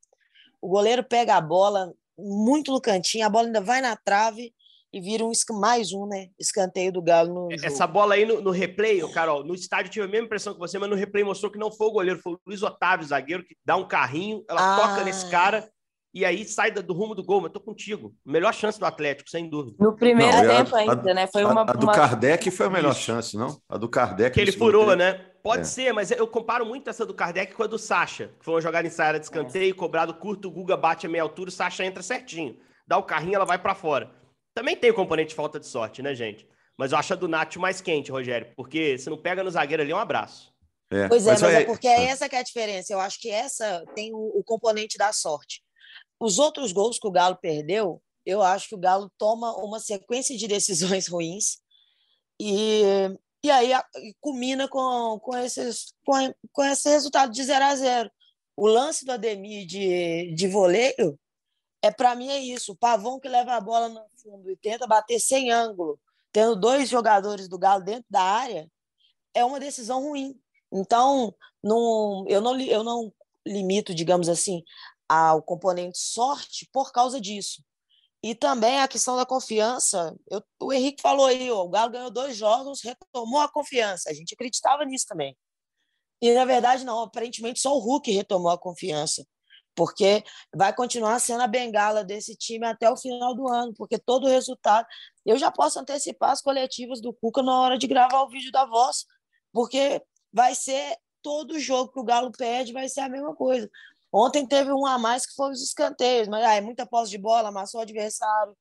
O 0.60 0.68
goleiro 0.68 1.02
pega 1.02 1.36
a 1.36 1.40
bola 1.40 1.92
muito 2.18 2.70
no 2.70 2.80
cantinho, 2.80 3.26
a 3.26 3.30
bola 3.30 3.46
ainda 3.46 3.60
vai 3.60 3.80
na 3.80 3.96
trave 3.96 4.54
e 4.92 5.00
vira 5.00 5.24
um 5.24 5.32
mais 5.58 5.92
um, 5.92 6.06
né? 6.06 6.28
Escanteio 6.38 6.92
do 6.92 7.02
Galo 7.02 7.48
no 7.48 7.52
Essa 7.52 7.84
jogo. 7.84 7.92
bola 7.92 8.14
aí 8.14 8.24
no, 8.24 8.40
no 8.40 8.50
replay, 8.50 9.00
Carol, 9.12 9.44
no 9.44 9.54
estádio 9.54 9.90
tive 9.90 10.04
a 10.04 10.08
mesma 10.08 10.26
impressão 10.26 10.52
que 10.52 10.58
você, 10.58 10.78
mas 10.78 10.90
no 10.90 10.96
replay 10.96 11.24
mostrou 11.24 11.50
que 11.50 11.58
não 11.58 11.72
foi 11.72 11.86
o 11.86 11.92
goleiro, 11.92 12.20
foi 12.20 12.34
o 12.34 12.40
Luiz 12.46 12.62
Otávio, 12.62 13.06
zagueiro, 13.06 13.44
que 13.44 13.56
dá 13.64 13.76
um 13.76 13.86
carrinho, 13.88 14.44
ela 14.48 14.74
ah. 14.74 14.76
toca 14.76 15.04
nesse 15.04 15.30
cara 15.30 15.66
e 16.14 16.26
aí 16.26 16.44
sai 16.44 16.70
do 16.70 16.92
rumo 16.92 17.14
do 17.14 17.24
gol, 17.24 17.40
mas 17.40 17.52
tô 17.52 17.58
contigo. 17.58 18.14
Melhor 18.24 18.52
chance 18.52 18.78
do 18.78 18.84
Atlético, 18.84 19.30
sem 19.30 19.48
dúvida. 19.48 19.76
No 19.80 19.96
primeiro 19.96 20.36
não, 20.36 20.56
tempo 20.56 20.76
a, 20.76 20.78
ainda, 20.78 21.10
a, 21.10 21.14
né? 21.14 21.26
Foi 21.26 21.42
uma. 21.42 21.62
A 21.62 21.72
do 21.72 21.86
uma... 21.86 21.94
Kardec 21.94 22.50
foi 22.50 22.66
a 22.66 22.70
melhor 22.70 22.92
Isso. 22.92 23.00
chance, 23.00 23.34
não? 23.34 23.58
A 23.66 23.78
do 23.78 23.88
Kardec. 23.88 24.34
Que 24.34 24.40
ele 24.40 24.52
furou, 24.52 24.84
tempo. 24.84 24.96
né? 24.96 25.24
Pode 25.42 25.62
é. 25.62 25.64
ser, 25.64 25.92
mas 25.92 26.10
eu 26.10 26.26
comparo 26.26 26.66
muito 26.66 26.88
essa 26.88 27.06
do 27.06 27.14
Kardec 27.14 27.54
com 27.54 27.62
a 27.62 27.66
do 27.66 27.78
Sacha, 27.78 28.30
que 28.38 28.44
foi 28.44 28.54
uma 28.54 28.60
jogada 28.60 28.86
em 28.86 28.90
saída 28.90 29.18
de 29.18 29.24
escanteio, 29.24 29.70
é. 29.70 29.74
cobrado 29.74 30.12
curto, 30.14 30.48
o 30.48 30.50
Guga 30.50 30.76
bate 30.76 31.06
a 31.06 31.08
meia 31.08 31.22
altura, 31.22 31.48
o 31.48 31.52
Sacha 31.52 31.82
entra 31.82 32.02
certinho. 32.02 32.58
Dá 32.86 32.98
o 32.98 33.02
carrinho, 33.02 33.36
ela 33.36 33.46
vai 33.46 33.58
para 33.58 33.74
fora. 33.74 34.10
Também 34.54 34.76
tem 34.76 34.90
o 34.90 34.94
componente 34.94 35.30
de 35.30 35.34
falta 35.34 35.58
de 35.58 35.66
sorte, 35.66 36.02
né, 36.02 36.14
gente? 36.14 36.46
Mas 36.76 36.92
eu 36.92 36.98
acho 36.98 37.12
a 37.12 37.16
do 37.16 37.28
Nacho 37.28 37.60
mais 37.60 37.80
quente, 37.80 38.10
Rogério, 38.10 38.52
porque 38.56 38.98
se 38.98 39.08
não 39.08 39.16
pega 39.16 39.42
no 39.42 39.50
zagueiro 39.50 39.82
ali, 39.82 39.92
é 39.92 39.94
um 39.94 39.98
abraço. 39.98 40.52
É. 40.90 41.08
Pois 41.08 41.26
é, 41.26 41.30
mas, 41.30 41.42
mas 41.42 41.54
é 41.54 41.64
porque 41.64 41.88
é 41.88 42.04
essa 42.04 42.28
que 42.28 42.36
é 42.36 42.38
a 42.38 42.44
diferença. 42.44 42.92
Eu 42.92 43.00
acho 43.00 43.18
que 43.18 43.30
essa 43.30 43.84
tem 43.94 44.12
o, 44.12 44.38
o 44.38 44.44
componente 44.44 44.98
da 44.98 45.12
sorte. 45.12 45.62
Os 46.20 46.38
outros 46.38 46.70
gols 46.70 46.98
que 46.98 47.06
o 47.06 47.10
Galo 47.10 47.36
perdeu, 47.40 48.00
eu 48.24 48.42
acho 48.42 48.68
que 48.68 48.74
o 48.74 48.78
Galo 48.78 49.10
toma 49.18 49.56
uma 49.56 49.80
sequência 49.80 50.36
de 50.36 50.46
decisões 50.46 51.06
ruins 51.08 51.58
e, 52.40 52.82
e 53.44 53.50
aí 53.50 53.72
a, 53.72 53.84
culmina 54.20 54.68
com, 54.68 55.18
com, 55.20 55.36
esses, 55.36 55.94
com, 56.04 56.14
com 56.52 56.64
esse 56.64 56.88
resultado 56.88 57.32
de 57.32 57.42
0 57.42 57.64
a 57.64 57.74
0 57.74 58.10
O 58.56 58.66
lance 58.66 59.04
do 59.04 59.12
Ademir 59.12 59.66
de, 59.66 60.34
de 60.34 60.48
voleio, 60.48 61.18
é 61.82 61.90
para 61.90 62.14
mim 62.14 62.28
é 62.28 62.38
isso. 62.38 62.72
O 62.72 62.76
Pavão 62.76 63.18
que 63.18 63.28
leva 63.28 63.54
a 63.54 63.60
bola 63.60 63.88
no 63.88 64.06
fundo 64.22 64.50
e 64.50 64.56
tenta 64.56 64.86
bater 64.86 65.18
sem 65.20 65.50
ângulo, 65.50 66.00
tendo 66.32 66.56
dois 66.56 66.88
jogadores 66.88 67.48
do 67.48 67.58
Galo 67.58 67.84
dentro 67.84 68.06
da 68.08 68.22
área, 68.22 68.70
é 69.34 69.44
uma 69.44 69.60
decisão 69.60 70.00
ruim. 70.00 70.38
Então, 70.72 71.34
não, 71.62 72.24
eu, 72.28 72.40
não, 72.40 72.58
eu 72.60 72.82
não 72.84 73.12
limito, 73.44 73.94
digamos 73.94 74.28
assim, 74.28 74.62
ao 75.08 75.42
componente 75.42 75.98
sorte 75.98 76.68
por 76.72 76.92
causa 76.92 77.20
disso. 77.20 77.62
E 78.22 78.34
também 78.36 78.78
a 78.80 78.86
questão 78.86 79.16
da 79.16 79.26
confiança. 79.26 80.16
Eu, 80.30 80.42
o 80.60 80.72
Henrique 80.72 81.02
falou 81.02 81.26
aí, 81.26 81.50
ó, 81.50 81.64
o 81.64 81.68
Galo 81.68 81.90
ganhou 81.90 82.10
dois 82.10 82.36
jogos, 82.36 82.80
retomou 82.80 83.40
a 83.40 83.50
confiança. 83.50 84.10
A 84.10 84.14
gente 84.14 84.34
acreditava 84.34 84.84
nisso 84.84 85.06
também. 85.08 85.36
E, 86.22 86.32
na 86.32 86.44
verdade, 86.44 86.84
não. 86.84 87.00
Aparentemente, 87.00 87.60
só 87.60 87.74
o 87.76 87.80
Hulk 87.80 88.12
retomou 88.12 88.52
a 88.52 88.58
confiança. 88.58 89.26
Porque 89.74 90.22
vai 90.54 90.74
continuar 90.74 91.18
sendo 91.18 91.42
a 91.42 91.46
bengala 91.46 92.04
desse 92.04 92.36
time 92.36 92.66
até 92.66 92.90
o 92.90 92.96
final 92.96 93.34
do 93.34 93.48
ano. 93.48 93.72
Porque 93.74 93.98
todo 93.98 94.28
resultado. 94.28 94.86
Eu 95.24 95.38
já 95.38 95.50
posso 95.50 95.78
antecipar 95.80 96.30
as 96.30 96.42
coletivas 96.42 97.00
do 97.00 97.12
Cuca 97.12 97.42
na 97.42 97.58
hora 97.60 97.78
de 97.78 97.86
gravar 97.86 98.22
o 98.22 98.28
vídeo 98.28 98.52
da 98.52 98.66
voz. 98.66 99.06
Porque 99.52 100.02
vai 100.32 100.54
ser 100.54 100.96
todo 101.22 101.58
jogo 101.58 101.92
que 101.92 102.00
o 102.00 102.04
Galo 102.04 102.32
perde, 102.32 102.72
vai 102.72 102.88
ser 102.88 103.00
a 103.00 103.08
mesma 103.08 103.34
coisa. 103.34 103.70
Ontem 104.12 104.46
teve 104.46 104.72
um 104.72 104.84
a 104.84 104.98
mais 104.98 105.24
que 105.24 105.34
foi 105.34 105.50
os 105.52 105.62
escanteios, 105.62 106.28
mas 106.28 106.44
ah, 106.44 106.54
é 106.54 106.60
muita 106.60 106.84
posse 106.84 107.10
de 107.10 107.18
bola, 107.18 107.48
amassou 107.48 107.80
o 107.80 107.82
adversário, 107.82 108.56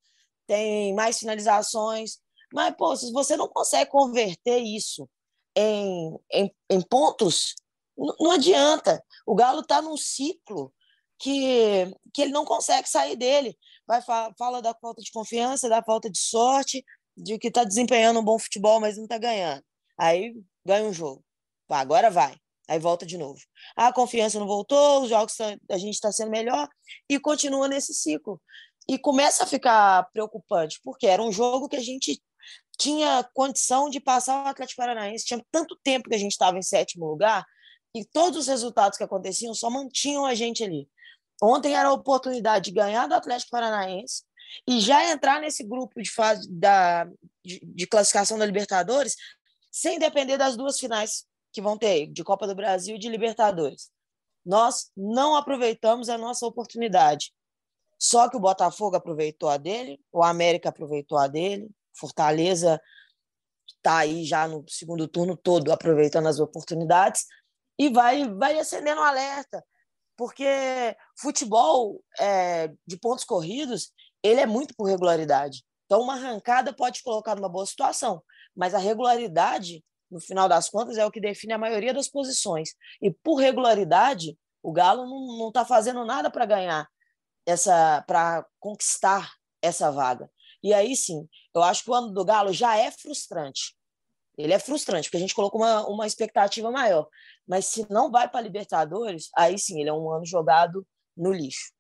tem 0.48 0.94
mais 0.94 1.20
finalizações. 1.20 2.20
Mas, 2.54 2.76
pô, 2.76 2.96
se 2.96 3.12
você 3.12 3.36
não 3.36 3.48
consegue 3.48 3.90
converter 3.90 4.60
isso 4.60 5.10
em, 5.56 6.18
em, 6.32 6.56
em 6.70 6.82
pontos, 6.82 7.56
não 7.98 8.32
adianta. 8.32 9.04
O 9.26 9.36
Galo 9.36 9.62
está 9.62 9.82
num 9.82 9.98
ciclo 9.98 10.74
que, 11.22 11.94
que 12.14 12.24
ele 12.24 12.32
não 12.32 12.44
consegue 12.44 12.90
sair 12.90 13.16
dele. 13.16 13.56
Vai 13.88 14.02
fala 14.02 14.62
da 14.62 14.74
falta 14.74 15.02
de 15.02 15.12
confiança, 15.12 15.70
da 15.70 15.84
falta 15.84 16.10
de 16.10 16.20
sorte, 16.20 16.84
de 17.16 17.38
que 17.38 17.50
está 17.50 17.64
desempenhando 17.64 18.20
um 18.20 18.24
bom 18.24 18.40
futebol, 18.40 18.80
mas 18.80 18.98
não 18.98 19.04
está 19.04 19.18
ganhando. 19.18 19.64
Aí 19.98 20.34
ganha 20.66 20.86
um 20.86 20.94
jogo. 20.94 21.24
agora 21.70 22.10
vai. 22.10 22.36
Aí 22.68 22.80
volta 22.80 23.06
de 23.06 23.18
novo. 23.18 23.40
A 23.76 23.94
confiança 23.94 24.40
não 24.40 24.48
voltou, 24.48 25.04
os 25.04 25.10
jogos 25.10 25.36
a 25.70 25.78
gente 25.78 25.94
está 25.94 26.12
sendo 26.12 26.32
melhor 26.32 26.68
e 27.10 27.20
continua 27.20 27.68
nesse 27.68 27.94
ciclo. 27.94 28.42
E 28.90 28.98
começa 28.98 29.44
a 29.44 29.48
ficar 29.48 30.10
preocupante, 30.12 30.80
porque 30.84 31.06
era 31.06 31.22
um 31.22 31.32
jogo 31.32 31.68
que 31.68 31.76
a 31.76 31.82
gente 31.82 32.22
tinha 32.80 33.30
condição 33.34 33.90
de 33.90 34.00
passar 34.00 34.44
o 34.44 34.48
Atlético 34.48 34.82
Paranaense. 34.82 35.26
Tinha 35.26 35.46
tanto 35.52 35.78
tempo 35.84 36.10
que 36.10 36.16
a 36.16 36.20
gente 36.20 36.32
estava 36.32 36.58
em 36.58 36.64
sétimo 36.64 37.06
lugar 37.06 37.46
e 37.94 38.06
todos 38.06 38.40
os 38.40 38.48
resultados 38.48 38.98
que 38.98 39.04
aconteciam 39.04 39.54
só 39.54 39.70
mantinham 39.70 40.26
a 40.26 40.34
gente 40.34 40.64
ali. 40.64 40.88
Ontem 41.42 41.76
era 41.76 41.90
a 41.90 41.94
oportunidade 41.94 42.66
de 42.66 42.72
ganhar 42.72 43.08
do 43.08 43.16
Atlético 43.16 43.52
Paranaense 43.52 44.24
e 44.68 44.80
já 44.80 45.12
entrar 45.12 45.42
nesse 45.42 45.64
grupo 45.64 46.02
de 46.02 46.12
fase 46.12 46.48
da, 46.52 47.06
de, 47.44 47.60
de 47.64 47.88
classificação 47.88 48.38
da 48.38 48.46
Libertadores 48.46 49.16
sem 49.72 49.98
depender 49.98 50.38
das 50.38 50.56
duas 50.56 50.80
finais 50.80 51.26
que 51.52 51.62
vão 51.62 51.78
ter, 51.78 52.08
de 52.08 52.24
Copa 52.24 52.46
do 52.46 52.56
Brasil 52.56 52.96
e 52.96 53.00
de 53.00 53.10
Libertadores. 53.10 53.90
Nós 54.46 54.92
não 54.96 55.36
aproveitamos 55.36 56.10
a 56.10 56.18
nossa 56.18 56.46
oportunidade. 56.46 57.34
Só 58.00 58.30
que 58.30 58.38
o 58.38 58.40
Botafogo 58.40 58.96
aproveitou 58.96 59.50
a 59.50 59.58
dele, 59.58 60.00
o 60.12 60.24
América 60.24 60.70
aproveitou 60.70 61.18
a 61.18 61.28
dele, 61.28 61.70
Fortaleza 61.94 62.82
está 63.68 63.98
aí 63.98 64.26
já 64.26 64.48
no 64.48 64.64
segundo 64.68 65.08
turno 65.08 65.36
todo 65.36 65.72
aproveitando 65.72 66.28
as 66.28 66.40
oportunidades 66.40 67.26
e 67.78 67.90
vai, 67.90 68.28
vai 68.36 68.60
acendendo 68.60 69.02
um 69.02 69.04
alerta, 69.04 69.64
porque 70.22 70.96
futebol 71.20 72.00
é, 72.20 72.72
de 72.86 72.96
pontos 72.96 73.24
corridos 73.24 73.92
ele 74.22 74.40
é 74.40 74.46
muito 74.46 74.76
por 74.76 74.84
regularidade. 74.84 75.64
Então, 75.88 76.00
uma 76.00 76.14
arrancada 76.14 76.72
pode 76.72 77.00
te 77.00 77.04
colocar 77.04 77.34
numa 77.36 77.50
boa 77.50 77.66
situação, 77.66 78.22
mas 78.56 78.76
a 78.76 78.78
regularidade, 78.78 79.84
no 80.12 80.20
final 80.20 80.48
das 80.48 80.70
contas, 80.70 81.00
é 81.00 81.04
o 81.04 81.10
que 81.10 81.20
define 81.20 81.54
a 81.54 81.58
maioria 81.58 81.92
das 81.92 82.08
posições. 82.08 82.76
E 83.02 83.10
por 83.10 83.38
regularidade, 83.38 84.38
o 84.62 84.72
Galo 84.72 85.08
não 85.08 85.48
está 85.48 85.66
fazendo 85.66 86.06
nada 86.06 86.30
para 86.30 86.46
ganhar 86.46 86.88
essa, 87.44 88.04
para 88.06 88.46
conquistar 88.60 89.34
essa 89.60 89.92
vaga. 89.92 90.30
E 90.62 90.72
aí 90.72 90.96
sim, 90.96 91.28
eu 91.52 91.64
acho 91.64 91.84
que 91.84 91.90
o 91.90 91.96
ano 91.96 92.12
do 92.12 92.24
Galo 92.24 92.54
já 92.54 92.78
é 92.78 92.92
frustrante. 92.92 93.76
Ele 94.38 94.54
é 94.54 94.60
frustrante, 94.60 95.08
porque 95.08 95.18
a 95.18 95.22
gente 95.22 95.34
colocou 95.34 95.62
uma, 95.62 95.88
uma 95.88 96.06
expectativa 96.06 96.70
maior. 96.70 97.08
Mas 97.48 97.66
se 97.66 97.86
não 97.90 98.12
vai 98.12 98.30
para 98.30 98.42
Libertadores, 98.42 99.30
aí 99.36 99.58
sim, 99.58 99.80
ele 99.80 99.90
é 99.90 99.94
um 99.94 100.12
ano 100.12 100.26
jogado 100.26 100.86
no 101.16 101.32
lixo. 101.32 101.72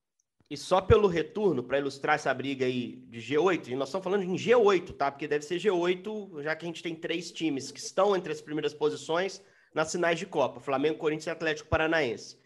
E 0.50 0.58
só 0.58 0.82
pelo 0.82 1.08
retorno, 1.08 1.63
para 1.63 1.80
ilustrar 1.80 2.15
essa 2.15 2.34
briga 2.34 2.65
aí 2.65 2.98
de 3.08 3.20
G8, 3.20 3.70
e 3.70 3.75
nós 3.75 3.88
estamos 3.88 4.03
falando 4.03 4.24
em 4.24 4.36
G8, 4.36 4.94
tá? 4.98 5.10
Porque 5.10 5.27
deve 5.27 5.46
ser 5.46 5.58
G8, 5.58 6.44
já 6.44 6.56
que 6.56 6.65
a 6.65 6.68
gente 6.68 6.84
tem 6.84 6.94
três 6.94 7.32
times 7.32 7.72
que 7.72 7.80
estão 7.80 8.15
entre 8.18 8.34
as 8.34 8.41
primeiras 8.41 8.74
posições 8.74 9.41
nas 9.74 9.91
finais 9.91 10.20
de 10.20 10.25
Copa: 10.25 10.60
Flamengo, 10.60 10.98
Corinthians 10.98 11.27
e 11.27 11.30
Atlético 11.30 11.70
Paranaense. 11.70 12.38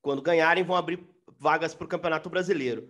Quando 0.00 0.20
ganharem, 0.20 0.64
vão 0.64 0.74
abrir 0.74 1.06
vagas 1.38 1.72
para 1.72 1.84
o 1.84 1.88
Campeonato 1.88 2.28
Brasileiro. 2.28 2.88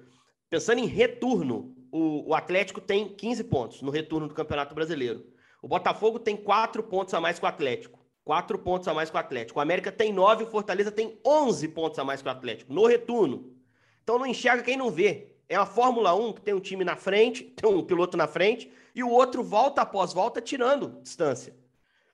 Pensando 0.49 0.79
em 0.79 0.87
retorno, 0.87 1.75
o, 1.91 2.31
o, 2.31 2.35
Atlético 2.35 2.81
tem 2.81 3.15
15 3.15 3.45
pontos 3.45 3.83
no 3.83 3.91
retorno 3.91 4.29
do 4.29 4.35
Campeonato 4.35 4.75
Brasileiro. 4.75 5.27
O 5.63 5.69
Botafogo 5.69 6.19
tem 6.19 6.37
4 6.37 6.83
pontos 6.83 7.13
a 7.13 7.21
mais 7.21 7.39
que 7.39 7.45
o 7.45 7.49
Atlético. 7.49 8.02
4 8.25 8.59
pontos 8.59 8.87
a 8.89 8.95
mais 8.95 9.11
que 9.11 9.17
o 9.17 9.21
Atlético. 9.21 9.59
O 9.59 9.63
América 9.63 9.91
tem 9.91 10.13
9 10.13 10.45
e 10.45 10.47
o 10.47 10.51
Fortaleza 10.51 10.91
tem 10.91 11.19
11 11.25 11.69
pontos 11.69 11.99
a 11.99 12.05
mais 12.05 12.23
que 12.23 12.29
o 12.29 12.31
Atlético 12.31 12.73
no 12.73 12.87
retorno. 12.87 13.53
Então 14.03 14.19
não 14.19 14.27
enxerga 14.27 14.63
quem 14.63 14.77
não 14.77 14.91
vê. 14.91 15.35
É 15.49 15.57
a 15.57 15.67
Fórmula 15.67 16.15
1 16.15 16.35
que 16.35 16.41
tem 16.41 16.55
um 16.55 16.61
time 16.61 16.85
na 16.85 16.97
frente, 16.97 17.45
tem 17.45 17.69
um 17.69 17.85
piloto 17.85 18.17
na 18.17 18.27
frente, 18.27 18.73
e 18.95 19.03
o 19.03 19.11
outro 19.11 19.43
volta 19.43 19.83
após 19.83 20.13
volta 20.13 20.41
tirando 20.41 21.01
distância. 21.03 21.55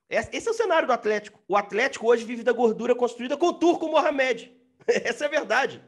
Esse 0.09 0.49
é 0.49 0.51
o 0.51 0.55
cenário 0.55 0.87
do 0.87 0.93
Atlético. 0.93 1.39
O 1.47 1.57
Atlético 1.57 2.07
hoje 2.09 2.25
vive 2.25 2.43
da 2.43 2.53
gordura 2.53 2.95
construída 2.95 3.37
com 3.37 3.47
o 3.47 3.53
turco 3.53 3.89
Mohamed. 3.89 4.51
Essa 4.89 5.25
é 5.25 5.29
a 5.29 5.31
verdade. 5.31 5.83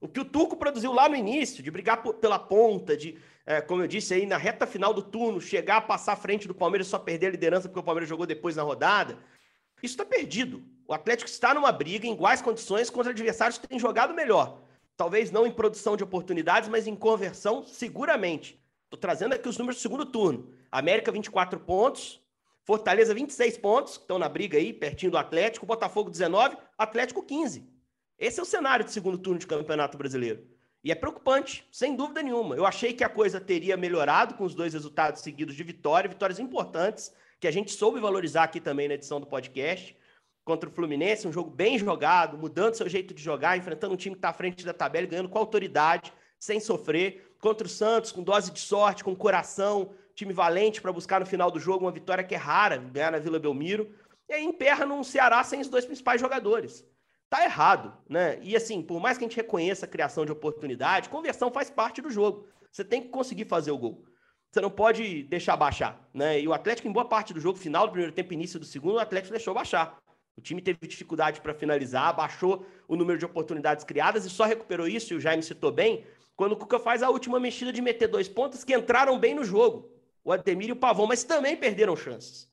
O 0.00 0.08
que 0.08 0.20
o 0.20 0.24
turco 0.24 0.56
produziu 0.56 0.92
lá 0.92 1.08
no 1.08 1.16
início, 1.16 1.62
de 1.62 1.70
brigar 1.70 2.02
pela 2.02 2.38
ponta, 2.38 2.96
de, 2.96 3.18
é, 3.44 3.60
como 3.60 3.82
eu 3.82 3.88
disse 3.88 4.14
aí, 4.14 4.24
na 4.24 4.36
reta 4.38 4.66
final 4.66 4.94
do 4.94 5.02
turno, 5.02 5.40
chegar 5.40 5.78
a 5.78 5.80
passar 5.82 6.12
à 6.12 6.16
frente 6.16 6.48
do 6.48 6.54
Palmeiras 6.54 6.86
e 6.86 6.90
só 6.90 6.98
perder 6.98 7.26
a 7.26 7.30
liderança 7.30 7.68
porque 7.68 7.80
o 7.80 7.82
Palmeiras 7.82 8.08
jogou 8.08 8.24
depois 8.24 8.56
na 8.56 8.62
rodada, 8.62 9.18
isso 9.82 9.94
está 9.94 10.04
perdido. 10.04 10.62
O 10.86 10.94
Atlético 10.94 11.28
está 11.28 11.52
numa 11.52 11.70
briga 11.70 12.06
em 12.06 12.12
iguais 12.12 12.40
condições 12.40 12.90
contra 12.90 13.12
adversários 13.12 13.58
que 13.58 13.68
têm 13.68 13.78
jogado 13.78 14.14
melhor. 14.14 14.62
Talvez 14.96 15.30
não 15.30 15.46
em 15.46 15.52
produção 15.52 15.96
de 15.96 16.02
oportunidades, 16.02 16.68
mas 16.68 16.86
em 16.86 16.96
conversão, 16.96 17.62
seguramente. 17.62 18.60
Estou 18.84 18.98
trazendo 18.98 19.34
aqui 19.34 19.48
os 19.48 19.58
números 19.58 19.78
do 19.78 19.82
segundo 19.82 20.06
turno. 20.06 20.50
América, 20.72 21.12
24 21.12 21.60
pontos. 21.60 22.20
Fortaleza, 22.64 23.14
26 23.14 23.56
pontos, 23.58 23.92
estão 23.92 24.18
na 24.18 24.28
briga 24.28 24.58
aí, 24.58 24.72
pertinho 24.72 25.12
do 25.12 25.18
Atlético. 25.18 25.64
Botafogo, 25.64 26.10
19. 26.10 26.56
Atlético, 26.76 27.22
15. 27.22 27.66
Esse 28.18 28.40
é 28.40 28.42
o 28.42 28.46
cenário 28.46 28.84
de 28.84 28.92
segundo 28.92 29.16
turno 29.16 29.38
de 29.38 29.46
Campeonato 29.46 29.96
Brasileiro. 29.96 30.46
E 30.82 30.90
é 30.90 30.94
preocupante, 30.94 31.66
sem 31.70 31.94
dúvida 31.94 32.22
nenhuma. 32.22 32.56
Eu 32.56 32.66
achei 32.66 32.92
que 32.92 33.04
a 33.04 33.08
coisa 33.08 33.40
teria 33.40 33.76
melhorado 33.76 34.34
com 34.34 34.44
os 34.44 34.54
dois 34.54 34.72
resultados 34.72 35.22
seguidos 35.22 35.54
de 35.54 35.62
vitória, 35.62 36.08
vitórias 36.08 36.38
importantes, 36.38 37.12
que 37.40 37.46
a 37.46 37.50
gente 37.50 37.72
soube 37.72 38.00
valorizar 38.00 38.44
aqui 38.44 38.60
também 38.60 38.88
na 38.88 38.94
edição 38.94 39.20
do 39.20 39.26
podcast 39.26 39.96
contra 40.44 40.66
o 40.66 40.72
Fluminense, 40.72 41.28
um 41.28 41.32
jogo 41.32 41.50
bem 41.50 41.78
jogado, 41.78 42.38
mudando 42.38 42.74
seu 42.74 42.88
jeito 42.88 43.12
de 43.12 43.22
jogar, 43.22 43.58
enfrentando 43.58 43.92
um 43.92 43.98
time 43.98 44.14
que 44.14 44.18
está 44.18 44.30
à 44.30 44.32
frente 44.32 44.64
da 44.64 44.72
tabela, 44.72 45.06
ganhando 45.06 45.28
com 45.28 45.38
autoridade, 45.38 46.10
sem 46.38 46.58
sofrer. 46.58 47.36
Contra 47.38 47.66
o 47.66 47.70
Santos, 47.70 48.10
com 48.10 48.22
dose 48.22 48.50
de 48.50 48.58
sorte, 48.58 49.04
com 49.04 49.14
coração, 49.14 49.90
time 50.14 50.32
valente 50.32 50.80
para 50.80 50.90
buscar 50.90 51.20
no 51.20 51.26
final 51.26 51.50
do 51.50 51.60
jogo 51.60 51.84
uma 51.84 51.92
vitória 51.92 52.24
que 52.24 52.34
é 52.34 52.38
rara, 52.38 52.78
ganhar 52.78 53.12
na 53.12 53.18
Vila 53.18 53.38
Belmiro. 53.38 53.94
E 54.26 54.32
aí 54.32 54.42
emperra 54.42 54.86
num 54.86 55.04
Ceará 55.04 55.44
sem 55.44 55.60
os 55.60 55.68
dois 55.68 55.84
principais 55.84 56.18
jogadores. 56.18 56.82
Tá 57.28 57.44
errado, 57.44 57.94
né? 58.08 58.38
E 58.42 58.56
assim, 58.56 58.82
por 58.82 58.98
mais 59.00 59.18
que 59.18 59.24
a 59.24 59.28
gente 59.28 59.36
reconheça 59.36 59.84
a 59.84 59.88
criação 59.88 60.24
de 60.24 60.32
oportunidade, 60.32 61.10
conversão 61.10 61.52
faz 61.52 61.68
parte 61.68 62.00
do 62.00 62.10
jogo. 62.10 62.48
Você 62.72 62.82
tem 62.82 63.02
que 63.02 63.08
conseguir 63.08 63.44
fazer 63.44 63.70
o 63.70 63.78
gol. 63.78 64.07
Você 64.50 64.60
não 64.60 64.70
pode 64.70 65.24
deixar 65.24 65.56
baixar, 65.56 66.08
né? 66.12 66.40
E 66.40 66.48
o 66.48 66.52
Atlético, 66.54 66.88
em 66.88 66.92
boa 66.92 67.04
parte 67.04 67.34
do 67.34 67.40
jogo, 67.40 67.58
final 67.58 67.86
do 67.86 67.90
primeiro 67.90 68.12
tempo, 68.12 68.32
início 68.32 68.58
do 68.58 68.64
segundo, 68.64 68.94
o 68.94 68.98
Atlético 68.98 69.32
deixou 69.32 69.52
baixar. 69.52 69.98
O 70.36 70.40
time 70.40 70.62
teve 70.62 70.78
dificuldade 70.86 71.40
para 71.40 71.52
finalizar, 71.52 72.14
baixou 72.14 72.64
o 72.86 72.96
número 72.96 73.18
de 73.18 73.24
oportunidades 73.24 73.84
criadas 73.84 74.24
e 74.24 74.30
só 74.30 74.44
recuperou 74.44 74.86
isso, 74.86 75.12
e 75.12 75.16
o 75.16 75.20
Jaime 75.20 75.42
citou 75.42 75.70
bem, 75.70 76.06
quando 76.36 76.52
o 76.52 76.56
Cuca 76.56 76.78
faz 76.78 77.02
a 77.02 77.10
última 77.10 77.40
mexida 77.40 77.72
de 77.72 77.82
meter 77.82 78.06
dois 78.06 78.28
pontos 78.28 78.62
que 78.62 78.74
entraram 78.74 79.18
bem 79.18 79.34
no 79.34 79.44
jogo. 79.44 79.90
O 80.24 80.32
Ademir 80.32 80.68
e 80.68 80.72
o 80.72 80.76
Pavão, 80.76 81.06
mas 81.06 81.24
também 81.24 81.56
perderam 81.56 81.96
chances. 81.96 82.48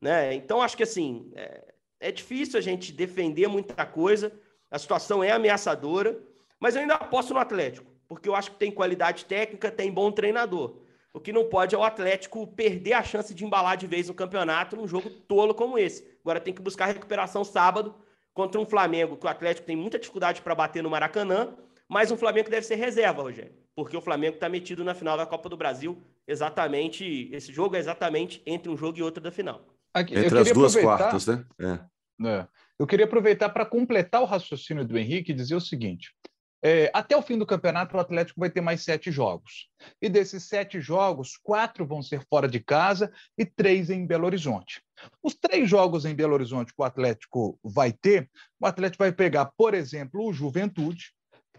Né? 0.00 0.34
Então, 0.34 0.60
acho 0.60 0.76
que 0.76 0.82
assim, 0.82 1.32
é, 1.34 1.72
é 1.98 2.12
difícil 2.12 2.58
a 2.58 2.62
gente 2.62 2.92
defender 2.92 3.48
muita 3.48 3.86
coisa, 3.86 4.32
a 4.70 4.78
situação 4.78 5.24
é 5.24 5.30
ameaçadora, 5.30 6.20
mas 6.60 6.74
eu 6.74 6.82
ainda 6.82 6.94
aposto 6.94 7.32
no 7.32 7.40
Atlético, 7.40 7.90
porque 8.06 8.28
eu 8.28 8.34
acho 8.34 8.52
que 8.52 8.58
tem 8.58 8.70
qualidade 8.70 9.24
técnica, 9.24 9.70
tem 9.70 9.90
bom 9.90 10.12
treinador. 10.12 10.76
O 11.12 11.20
que 11.20 11.32
não 11.32 11.48
pode 11.48 11.74
é 11.74 11.78
o 11.78 11.82
Atlético 11.82 12.46
perder 12.46 12.92
a 12.92 13.02
chance 13.02 13.34
de 13.34 13.44
embalar 13.44 13.76
de 13.76 13.86
vez 13.86 14.08
no 14.08 14.14
campeonato 14.14 14.76
num 14.76 14.86
jogo 14.86 15.10
tolo 15.10 15.54
como 15.54 15.78
esse. 15.78 16.06
Agora 16.22 16.40
tem 16.40 16.54
que 16.54 16.62
buscar 16.62 16.86
recuperação 16.86 17.42
sábado 17.44 17.94
contra 18.32 18.60
um 18.60 18.66
Flamengo 18.66 19.16
que 19.16 19.26
o 19.26 19.28
Atlético 19.28 19.66
tem 19.66 19.76
muita 19.76 19.98
dificuldade 19.98 20.40
para 20.40 20.54
bater 20.54 20.82
no 20.82 20.90
Maracanã, 20.90 21.54
mas 21.88 22.12
um 22.12 22.16
Flamengo 22.16 22.44
que 22.44 22.50
deve 22.50 22.64
ser 22.64 22.76
reserva, 22.76 23.22
Rogério, 23.22 23.52
porque 23.74 23.96
o 23.96 24.00
Flamengo 24.00 24.36
está 24.36 24.48
metido 24.48 24.84
na 24.84 24.94
final 24.94 25.16
da 25.16 25.26
Copa 25.26 25.48
do 25.48 25.56
Brasil. 25.56 26.00
Exatamente, 26.26 27.28
esse 27.32 27.52
jogo 27.52 27.74
é 27.74 27.80
exatamente 27.80 28.40
entre 28.46 28.70
um 28.70 28.76
jogo 28.76 28.98
e 28.98 29.02
outro 29.02 29.20
da 29.20 29.32
final. 29.32 29.66
Aqui, 29.92 30.16
entre 30.16 30.38
as 30.38 30.52
duas 30.52 30.76
quartas, 30.76 31.26
né? 31.26 31.44
É. 31.60 31.80
É. 32.24 32.46
Eu 32.78 32.86
queria 32.86 33.06
aproveitar 33.06 33.48
para 33.48 33.66
completar 33.66 34.22
o 34.22 34.26
raciocínio 34.26 34.84
do 34.84 34.96
Henrique 34.96 35.32
e 35.32 35.34
dizer 35.34 35.54
o 35.54 35.60
seguinte: 35.60 36.14
é, 36.62 36.90
até 36.92 37.16
o 37.16 37.22
fim 37.22 37.38
do 37.38 37.46
campeonato, 37.46 37.96
o 37.96 38.00
Atlético 38.00 38.40
vai 38.40 38.50
ter 38.50 38.60
mais 38.60 38.82
sete 38.82 39.10
jogos. 39.10 39.68
E 40.00 40.08
desses 40.08 40.44
sete 40.44 40.80
jogos, 40.80 41.36
quatro 41.42 41.86
vão 41.86 42.02
ser 42.02 42.22
fora 42.28 42.46
de 42.46 42.60
casa 42.60 43.12
e 43.36 43.46
três 43.46 43.88
em 43.88 44.06
Belo 44.06 44.26
Horizonte. 44.26 44.82
Os 45.22 45.34
três 45.34 45.68
jogos 45.68 46.04
em 46.04 46.14
Belo 46.14 46.34
Horizonte 46.34 46.74
que 46.74 46.80
o 46.80 46.84
Atlético 46.84 47.58
vai 47.64 47.92
ter, 47.92 48.28
o 48.60 48.66
Atlético 48.66 49.02
vai 49.02 49.12
pegar, 49.12 49.46
por 49.56 49.72
exemplo, 49.72 50.26
o 50.26 50.32
Juventude, 50.32 51.12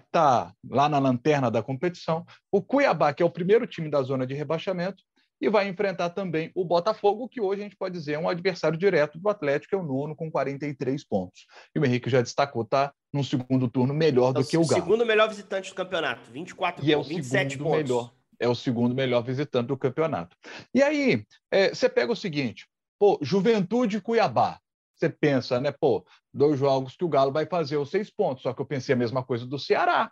está 0.06 0.54
lá 0.70 0.90
na 0.90 1.00
lanterna 1.00 1.50
da 1.50 1.64
competição, 1.64 2.26
o 2.52 2.62
Cuiabá, 2.62 3.14
que 3.14 3.24
é 3.24 3.26
o 3.26 3.32
primeiro 3.32 3.66
time 3.66 3.90
da 3.90 4.02
zona 4.02 4.28
de 4.28 4.34
rebaixamento, 4.34 5.04
e 5.42 5.50
vai 5.50 5.68
enfrentar 5.68 6.12
também 6.12 6.52
o 6.54 6.64
Botafogo, 6.64 7.28
que 7.28 7.42
hoje 7.42 7.62
a 7.62 7.64
gente 7.64 7.76
pode 7.76 7.98
dizer 7.98 8.14
é 8.14 8.20
um 8.20 8.30
adversário 8.30 8.78
direto 8.78 9.18
do 9.18 9.28
Atlético, 9.28 9.76
é 9.76 9.78
o 9.78 9.84
nono 9.84 10.16
com 10.16 10.30
43 10.30 11.04
pontos. 11.04 11.48
E 11.76 11.80
o 11.80 11.86
Henrique 11.86 12.10
já 12.10 12.22
destacou, 12.22 12.64
tá 12.64 12.94
num 13.12 13.24
segundo 13.24 13.68
turno 13.68 13.94
melhor 13.94 14.32
do 14.32 14.42
é 14.42 14.44
que 14.44 14.58
o 14.58 14.66
Galo. 14.66 14.82
O 14.82 14.86
segundo 14.86 15.06
melhor 15.06 15.28
visitante 15.28 15.70
do 15.70 15.76
campeonato, 15.76 16.32
24 16.32 16.86
e 16.86 16.94
pontos, 16.94 17.12
é 17.12 17.14
o 17.14 17.16
27 17.16 17.58
pontos. 17.58 17.78
Melhor, 17.78 18.14
é 18.40 18.48
o 18.48 18.56
segundo 18.56 18.94
melhor 18.94 19.22
visitante 19.24 19.68
do 19.68 19.78
campeonato. 19.78 20.38
E 20.74 20.84
aí, 20.84 21.26
é, 21.50 21.70
você 21.70 21.90
pega 21.90 22.12
o 22.12 22.16
seguinte, 22.16 22.68
pô, 23.00 23.18
Juventude 23.22 24.00
Cuiabá. 24.00 24.60
Você 24.96 25.10
pensa, 25.10 25.60
né, 25.60 25.72
pô, 25.72 26.06
dois 26.32 26.60
jogos 26.60 26.96
que 26.96 27.04
o 27.04 27.10
Galo 27.10 27.32
vai 27.32 27.48
fazer 27.48 27.78
os 27.78 27.90
seis 27.90 28.12
pontos, 28.12 28.44
só 28.44 28.54
que 28.54 28.62
eu 28.62 28.66
pensei 28.66 28.94
a 28.94 28.98
mesma 28.98 29.24
coisa 29.24 29.48
do 29.48 29.58
Ceará. 29.58 30.12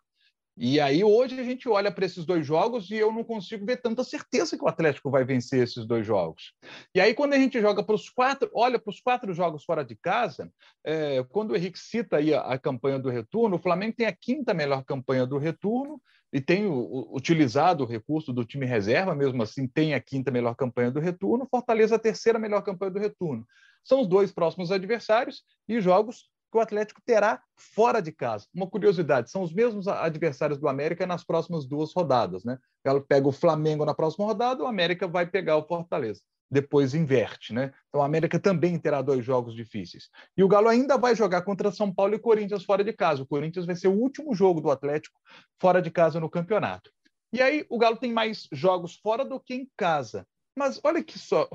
E 0.61 0.77
aí 0.77 1.05
hoje 1.05 1.39
a 1.39 1.43
gente 1.43 1.69
olha 1.69 1.89
para 1.89 2.05
esses 2.05 2.25
dois 2.25 2.45
jogos 2.45 2.91
e 2.91 2.95
eu 2.95 3.13
não 3.13 3.23
consigo 3.23 3.65
ver 3.65 3.77
tanta 3.77 4.03
certeza 4.03 4.57
que 4.57 4.63
o 4.63 4.67
Atlético 4.67 5.09
vai 5.09 5.23
vencer 5.23 5.63
esses 5.63 5.85
dois 5.85 6.05
jogos. 6.05 6.53
E 6.93 6.99
aí 6.99 7.13
quando 7.13 7.31
a 7.31 7.37
gente 7.37 7.61
joga 7.61 7.81
para 7.81 7.95
os 7.95 8.09
quatro, 8.09 8.51
olha 8.53 8.77
para 8.77 8.89
os 8.89 8.99
quatro 8.99 9.33
jogos 9.33 9.63
fora 9.63 9.85
de 9.85 9.95
casa, 9.95 10.51
é, 10.83 11.23
quando 11.29 11.51
o 11.51 11.55
Henrique 11.55 11.79
cita 11.79 12.17
aí 12.17 12.33
a, 12.33 12.41
a, 12.41 12.59
campanha 12.59 12.99
do 12.99 13.09
retorno, 13.09 13.55
o 13.55 13.59
Flamengo 13.59 13.95
tem 13.95 14.05
a 14.05 14.11
quinta 14.11 14.53
melhor 14.53 14.83
campanha 14.83 15.25
do 15.25 15.37
retorno 15.37 16.01
e 16.33 16.41
tem 16.41 16.65
o, 16.65 16.73
o, 16.73 17.15
utilizado 17.15 17.85
o 17.85 17.87
recurso 17.87 18.33
do 18.33 18.43
time 18.43 18.65
reserva, 18.65 19.15
mesmo 19.15 19.41
assim 19.41 19.65
tem 19.65 19.93
a 19.93 20.01
quinta 20.01 20.29
melhor 20.29 20.55
campanha 20.55 20.91
do 20.91 20.99
retorno, 20.99 21.47
Fortaleza 21.49 21.95
a 21.95 21.99
terceira 21.99 22.37
melhor 22.37 22.63
campanha 22.63 22.91
do 22.91 22.99
retorno. 22.99 23.47
São 23.81 24.01
os 24.01 24.07
dois 24.07 24.29
próximos 24.29 24.73
adversários 24.73 25.41
e 25.69 25.79
jogos 25.79 26.29
que 26.51 26.57
o 26.57 26.61
Atlético 26.61 27.01
terá 27.05 27.41
fora 27.55 28.01
de 28.01 28.11
casa. 28.11 28.47
Uma 28.53 28.67
curiosidade, 28.67 29.29
são 29.29 29.41
os 29.41 29.53
mesmos 29.53 29.87
adversários 29.87 30.57
do 30.59 30.67
América 30.67 31.05
nas 31.05 31.23
próximas 31.23 31.65
duas 31.65 31.93
rodadas, 31.93 32.43
né? 32.43 32.57
Ela 32.83 33.01
pega 33.01 33.27
o 33.27 33.31
Flamengo 33.31 33.85
na 33.85 33.93
próxima 33.93 34.25
rodada, 34.25 34.63
o 34.63 34.67
América 34.67 35.07
vai 35.07 35.25
pegar 35.25 35.57
o 35.57 35.67
Fortaleza. 35.67 36.21
Depois 36.51 36.95
inverte, 36.95 37.53
né? 37.53 37.71
Então 37.87 38.01
o 38.01 38.03
América 38.03 38.39
também 38.39 38.79
terá 38.79 39.01
dois 39.03 39.23
jogos 39.23 39.53
difíceis. 39.53 40.09
E 40.35 40.43
o 40.43 40.47
Galo 40.47 40.67
ainda 40.67 40.97
vai 40.97 41.15
jogar 41.15 41.43
contra 41.43 41.71
São 41.71 41.93
Paulo 41.93 42.15
e 42.15 42.19
Corinthians 42.19 42.63
fora 42.63 42.83
de 42.83 42.91
casa. 42.91 43.21
O 43.21 43.27
Corinthians 43.27 43.67
vai 43.67 43.75
ser 43.75 43.87
o 43.87 43.93
último 43.93 44.33
jogo 44.33 44.59
do 44.59 44.71
Atlético 44.71 45.19
fora 45.61 45.81
de 45.81 45.91
casa 45.91 46.19
no 46.19 46.29
campeonato. 46.29 46.91
E 47.31 47.41
aí 47.41 47.65
o 47.69 47.77
Galo 47.77 47.97
tem 47.97 48.11
mais 48.11 48.47
jogos 48.51 48.95
fora 48.95 49.23
do 49.23 49.39
que 49.39 49.53
em 49.53 49.69
casa. 49.77 50.25
Mas 50.57 50.79
olha 50.83 51.03
que 51.03 51.19
só, 51.19 51.47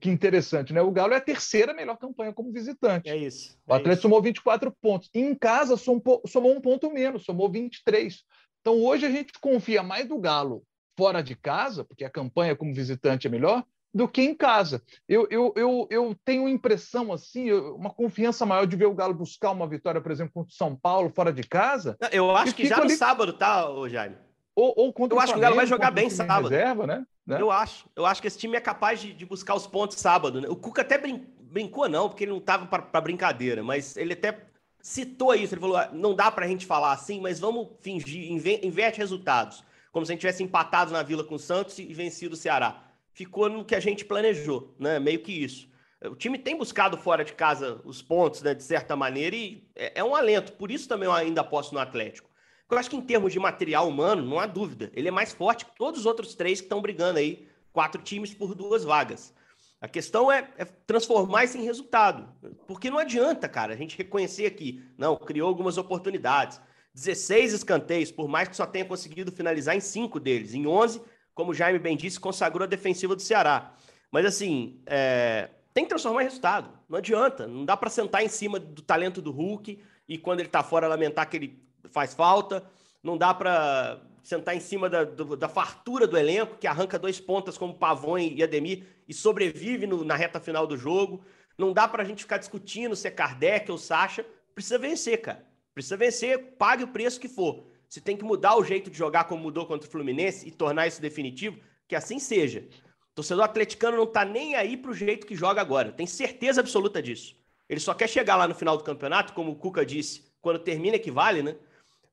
que 0.00 0.10
interessante, 0.10 0.72
né? 0.72 0.82
O 0.82 0.90
Galo 0.90 1.14
é 1.14 1.16
a 1.16 1.20
terceira 1.20 1.74
melhor 1.74 1.96
campanha 1.96 2.32
como 2.32 2.52
visitante. 2.52 3.08
É 3.08 3.16
isso. 3.16 3.56
É 3.66 3.72
o 3.72 3.74
Atlético 3.74 3.92
isso. 3.92 4.02
somou 4.02 4.22
24 4.22 4.72
pontos. 4.80 5.10
E 5.14 5.20
em 5.20 5.34
casa 5.34 5.76
somou, 5.76 6.22
somou 6.26 6.52
um 6.54 6.60
ponto 6.60 6.90
menos, 6.90 7.24
somou 7.24 7.50
23. 7.50 8.22
Então 8.60 8.82
hoje 8.82 9.06
a 9.06 9.10
gente 9.10 9.32
confia 9.40 9.82
mais 9.82 10.08
do 10.08 10.18
Galo 10.18 10.64
fora 10.96 11.22
de 11.22 11.34
casa, 11.34 11.84
porque 11.84 12.04
a 12.04 12.10
campanha 12.10 12.56
como 12.56 12.74
visitante 12.74 13.26
é 13.26 13.30
melhor, 13.30 13.64
do 13.92 14.08
que 14.08 14.22
em 14.22 14.34
casa. 14.34 14.82
Eu, 15.08 15.26
eu, 15.30 15.52
eu, 15.56 15.86
eu 15.88 16.16
tenho 16.24 16.48
impressão, 16.48 17.12
assim, 17.12 17.52
uma 17.52 17.90
confiança 17.90 18.44
maior 18.44 18.66
de 18.66 18.74
ver 18.74 18.86
o 18.86 18.94
Galo 18.94 19.14
buscar 19.14 19.52
uma 19.52 19.68
vitória, 19.68 20.00
por 20.00 20.10
exemplo, 20.10 20.32
contra 20.34 20.52
o 20.52 20.56
São 20.56 20.74
Paulo 20.74 21.12
fora 21.14 21.32
de 21.32 21.44
casa. 21.44 21.96
Eu 22.10 22.34
acho 22.34 22.54
que 22.54 22.66
já 22.66 22.78
no 22.78 22.84
ali... 22.84 22.96
sábado, 22.96 23.32
tá, 23.32 23.66
Jaime? 23.88 24.16
Ou, 24.56 24.72
ou 24.76 24.92
contra 24.92 25.16
eu 25.16 25.20
acho 25.20 25.32
que 25.32 25.38
o 25.38 25.42
Galo 25.42 25.56
vai 25.56 25.66
jogar 25.66 25.90
bem 25.90 26.08
sábado. 26.08 26.48
Reserva, 26.48 26.86
né? 26.86 27.06
né? 27.26 27.40
Eu 27.40 27.50
acho. 27.50 27.88
Eu 27.96 28.06
acho 28.06 28.20
que 28.20 28.28
esse 28.28 28.38
time 28.38 28.56
é 28.56 28.60
capaz 28.60 29.00
de, 29.00 29.12
de 29.12 29.26
buscar 29.26 29.54
os 29.54 29.66
pontos 29.66 29.98
sábado. 29.98 30.40
Né? 30.40 30.48
O 30.48 30.56
Cuca 30.56 30.82
até 30.82 30.98
brin 30.98 31.26
brincou, 31.38 31.88
não, 31.88 32.08
porque 32.08 32.24
ele 32.24 32.32
não 32.32 32.38
estava 32.38 32.66
para 32.66 33.00
brincadeira, 33.00 33.62
mas 33.62 33.96
ele 33.96 34.12
até 34.12 34.40
citou 34.80 35.34
isso. 35.34 35.54
Ele 35.54 35.60
falou: 35.60 35.76
ah, 35.76 35.88
não 35.92 36.14
dá 36.14 36.30
para 36.30 36.44
a 36.44 36.48
gente 36.48 36.66
falar 36.66 36.92
assim, 36.92 37.20
mas 37.20 37.38
vamos 37.38 37.68
fingir, 37.80 38.30
inverte 38.62 38.98
resultados. 38.98 39.64
Como 39.92 40.04
se 40.04 40.10
a 40.10 40.14
gente 40.14 40.20
tivesse 40.20 40.42
empatado 40.42 40.92
na 40.92 41.02
Vila 41.04 41.22
com 41.22 41.36
o 41.36 41.38
Santos 41.38 41.78
e 41.78 41.94
vencido 41.94 42.34
o 42.34 42.36
Ceará. 42.36 42.82
Ficou 43.12 43.48
no 43.48 43.64
que 43.64 43.76
a 43.76 43.80
gente 43.80 44.04
planejou, 44.04 44.74
né? 44.76 44.98
Meio 44.98 45.20
que 45.20 45.32
isso. 45.32 45.68
O 46.02 46.16
time 46.16 46.36
tem 46.36 46.56
buscado 46.56 46.98
fora 46.98 47.24
de 47.24 47.32
casa 47.32 47.80
os 47.84 48.02
pontos, 48.02 48.42
né, 48.42 48.54
de 48.54 48.62
certa 48.62 48.94
maneira, 48.94 49.34
e 49.34 49.66
é, 49.74 50.00
é 50.00 50.04
um 50.04 50.14
alento. 50.14 50.52
Por 50.52 50.70
isso 50.70 50.88
também 50.88 51.06
eu 51.06 51.12
ainda 51.12 51.40
aposto 51.40 51.72
no 51.72 51.78
Atlético. 51.78 52.28
Eu 52.74 52.78
acho 52.78 52.90
que 52.90 52.96
em 52.96 53.00
termos 53.00 53.32
de 53.32 53.38
material 53.38 53.88
humano, 53.88 54.22
não 54.22 54.38
há 54.38 54.46
dúvida, 54.46 54.90
ele 54.94 55.06
é 55.06 55.10
mais 55.10 55.32
forte 55.32 55.64
que 55.64 55.76
todos 55.76 56.00
os 56.00 56.06
outros 56.06 56.34
três 56.34 56.60
que 56.60 56.66
estão 56.66 56.82
brigando 56.82 57.18
aí, 57.18 57.46
quatro 57.72 58.02
times 58.02 58.34
por 58.34 58.54
duas 58.54 58.82
vagas. 58.84 59.32
A 59.80 59.86
questão 59.86 60.32
é, 60.32 60.48
é, 60.56 60.64
transformar 60.64 61.44
isso 61.44 61.56
em 61.56 61.62
resultado. 61.62 62.28
Porque 62.66 62.90
não 62.90 62.98
adianta, 62.98 63.48
cara, 63.48 63.74
a 63.74 63.76
gente 63.76 63.96
reconhecer 63.96 64.46
aqui, 64.46 64.82
não, 64.98 65.16
criou 65.16 65.48
algumas 65.48 65.78
oportunidades. 65.78 66.60
16 66.94 67.52
escanteios, 67.52 68.10
por 68.10 68.26
mais 68.26 68.48
que 68.48 68.56
só 68.56 68.66
tenha 68.66 68.84
conseguido 68.84 69.30
finalizar 69.30 69.76
em 69.76 69.80
cinco 69.80 70.18
deles. 70.18 70.54
Em 70.54 70.66
11, 70.66 71.00
como 71.34 71.50
o 71.50 71.54
Jaime 71.54 71.78
bem 71.78 71.96
disse, 71.96 72.18
consagrou 72.18 72.64
a 72.64 72.68
defensiva 72.68 73.14
do 73.14 73.22
Ceará. 73.22 73.74
Mas 74.10 74.24
assim, 74.24 74.80
é, 74.86 75.50
tem 75.72 75.84
que 75.84 75.90
transformar 75.90 76.22
em 76.22 76.26
resultado. 76.26 76.70
Não 76.88 76.98
adianta. 76.98 77.46
Não 77.46 77.64
dá 77.64 77.76
para 77.76 77.90
sentar 77.90 78.24
em 78.24 78.28
cima 78.28 78.58
do 78.58 78.82
talento 78.82 79.20
do 79.20 79.30
Hulk 79.30 79.78
e 80.08 80.18
quando 80.18 80.40
ele 80.40 80.48
tá 80.48 80.62
fora 80.62 80.88
lamentar 80.88 81.28
que 81.28 81.36
ele 81.36 81.63
faz 81.94 82.12
falta. 82.12 82.62
Não 83.02 83.16
dá 83.16 83.32
para 83.32 84.00
sentar 84.22 84.56
em 84.56 84.60
cima 84.60 84.90
da, 84.90 85.04
do, 85.04 85.36
da 85.36 85.48
fartura 85.48 86.06
do 86.06 86.18
elenco, 86.18 86.58
que 86.58 86.66
arranca 86.66 86.98
dois 86.98 87.20
pontas 87.20 87.56
como 87.56 87.74
Pavon 87.74 88.18
e 88.18 88.42
Ademir 88.42 88.84
e 89.06 89.14
sobrevive 89.14 89.86
no, 89.86 90.04
na 90.04 90.16
reta 90.16 90.40
final 90.40 90.66
do 90.66 90.76
jogo. 90.76 91.24
Não 91.56 91.72
dá 91.72 91.86
para 91.86 92.02
a 92.02 92.06
gente 92.06 92.22
ficar 92.24 92.38
discutindo 92.38 92.96
se 92.96 93.06
é 93.06 93.10
Kardec 93.10 93.70
ou 93.70 93.78
Sacha. 93.78 94.26
Precisa 94.54 94.78
vencer, 94.78 95.20
cara. 95.20 95.46
Precisa 95.72 95.96
vencer, 95.96 96.56
pague 96.58 96.82
o 96.82 96.88
preço 96.88 97.20
que 97.20 97.28
for. 97.28 97.66
Se 97.88 98.00
tem 98.00 98.16
que 98.16 98.24
mudar 98.24 98.56
o 98.56 98.64
jeito 98.64 98.90
de 98.90 98.98
jogar 98.98 99.24
como 99.24 99.42
mudou 99.42 99.66
contra 99.66 99.88
o 99.88 99.90
Fluminense 99.90 100.48
e 100.48 100.50
tornar 100.50 100.88
isso 100.88 101.00
definitivo, 101.00 101.60
que 101.86 101.94
assim 101.94 102.18
seja. 102.18 102.66
O 103.12 103.14
torcedor 103.14 103.44
atleticano 103.44 103.96
não 103.96 104.06
tá 104.06 104.24
nem 104.24 104.56
aí 104.56 104.76
pro 104.76 104.92
jeito 104.92 105.26
que 105.26 105.36
joga 105.36 105.60
agora. 105.60 105.92
Tem 105.92 106.06
certeza 106.06 106.60
absoluta 106.60 107.00
disso. 107.00 107.36
Ele 107.68 107.78
só 107.78 107.94
quer 107.94 108.08
chegar 108.08 108.36
lá 108.36 108.48
no 108.48 108.54
final 108.54 108.76
do 108.76 108.82
campeonato, 108.82 109.32
como 109.32 109.52
o 109.52 109.56
Cuca 109.56 109.86
disse, 109.86 110.24
quando 110.40 110.58
termina 110.58 110.98
que 110.98 111.10
vale, 111.10 111.42
né? 111.42 111.56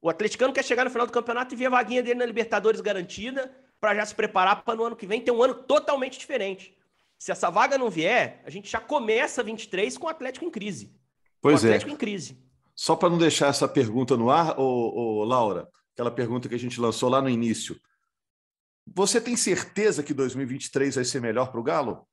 O 0.01 0.09
atleticano 0.09 0.51
quer 0.51 0.63
chegar 0.63 0.83
no 0.83 0.89
final 0.89 1.05
do 1.05 1.13
campeonato 1.13 1.53
e 1.53 1.57
ver 1.57 1.67
a 1.67 1.69
vaguinha 1.69 2.01
dele 2.01 2.19
na 2.19 2.25
Libertadores 2.25 2.81
garantida 2.81 3.55
para 3.79 3.95
já 3.95 4.05
se 4.05 4.15
preparar 4.15 4.63
para 4.63 4.75
no 4.75 4.83
ano 4.83 4.95
que 4.95 5.05
vem 5.05 5.21
ter 5.21 5.31
um 5.31 5.43
ano 5.43 5.53
totalmente 5.53 6.17
diferente. 6.17 6.75
Se 7.19 7.31
essa 7.31 7.51
vaga 7.51 7.77
não 7.77 7.89
vier, 7.89 8.41
a 8.43 8.49
gente 8.49 8.69
já 8.69 8.79
começa 8.79 9.43
23 9.43 9.95
com 9.97 10.07
o 10.07 10.09
Atlético 10.09 10.43
em 10.43 10.49
crise. 10.49 10.91
Pois 11.39 11.63
o 11.63 11.67
é. 11.67 11.69
Atlético 11.69 11.91
é. 11.91 11.93
em 11.93 11.97
crise. 11.97 12.43
Só 12.75 12.95
para 12.95 13.09
não 13.09 13.17
deixar 13.19 13.47
essa 13.47 13.67
pergunta 13.67 14.17
no 14.17 14.31
ar, 14.31 14.59
ô, 14.59 14.63
ô, 14.63 15.23
Laura, 15.23 15.69
aquela 15.93 16.09
pergunta 16.09 16.49
que 16.49 16.55
a 16.55 16.59
gente 16.59 16.81
lançou 16.81 17.09
lá 17.09 17.21
no 17.21 17.29
início. 17.29 17.79
Você 18.87 19.21
tem 19.21 19.35
certeza 19.35 20.01
que 20.01 20.15
2023 20.15 20.95
vai 20.95 21.05
ser 21.05 21.21
melhor 21.21 21.51
para 21.51 21.59
o 21.59 21.63
Galo? 21.63 22.07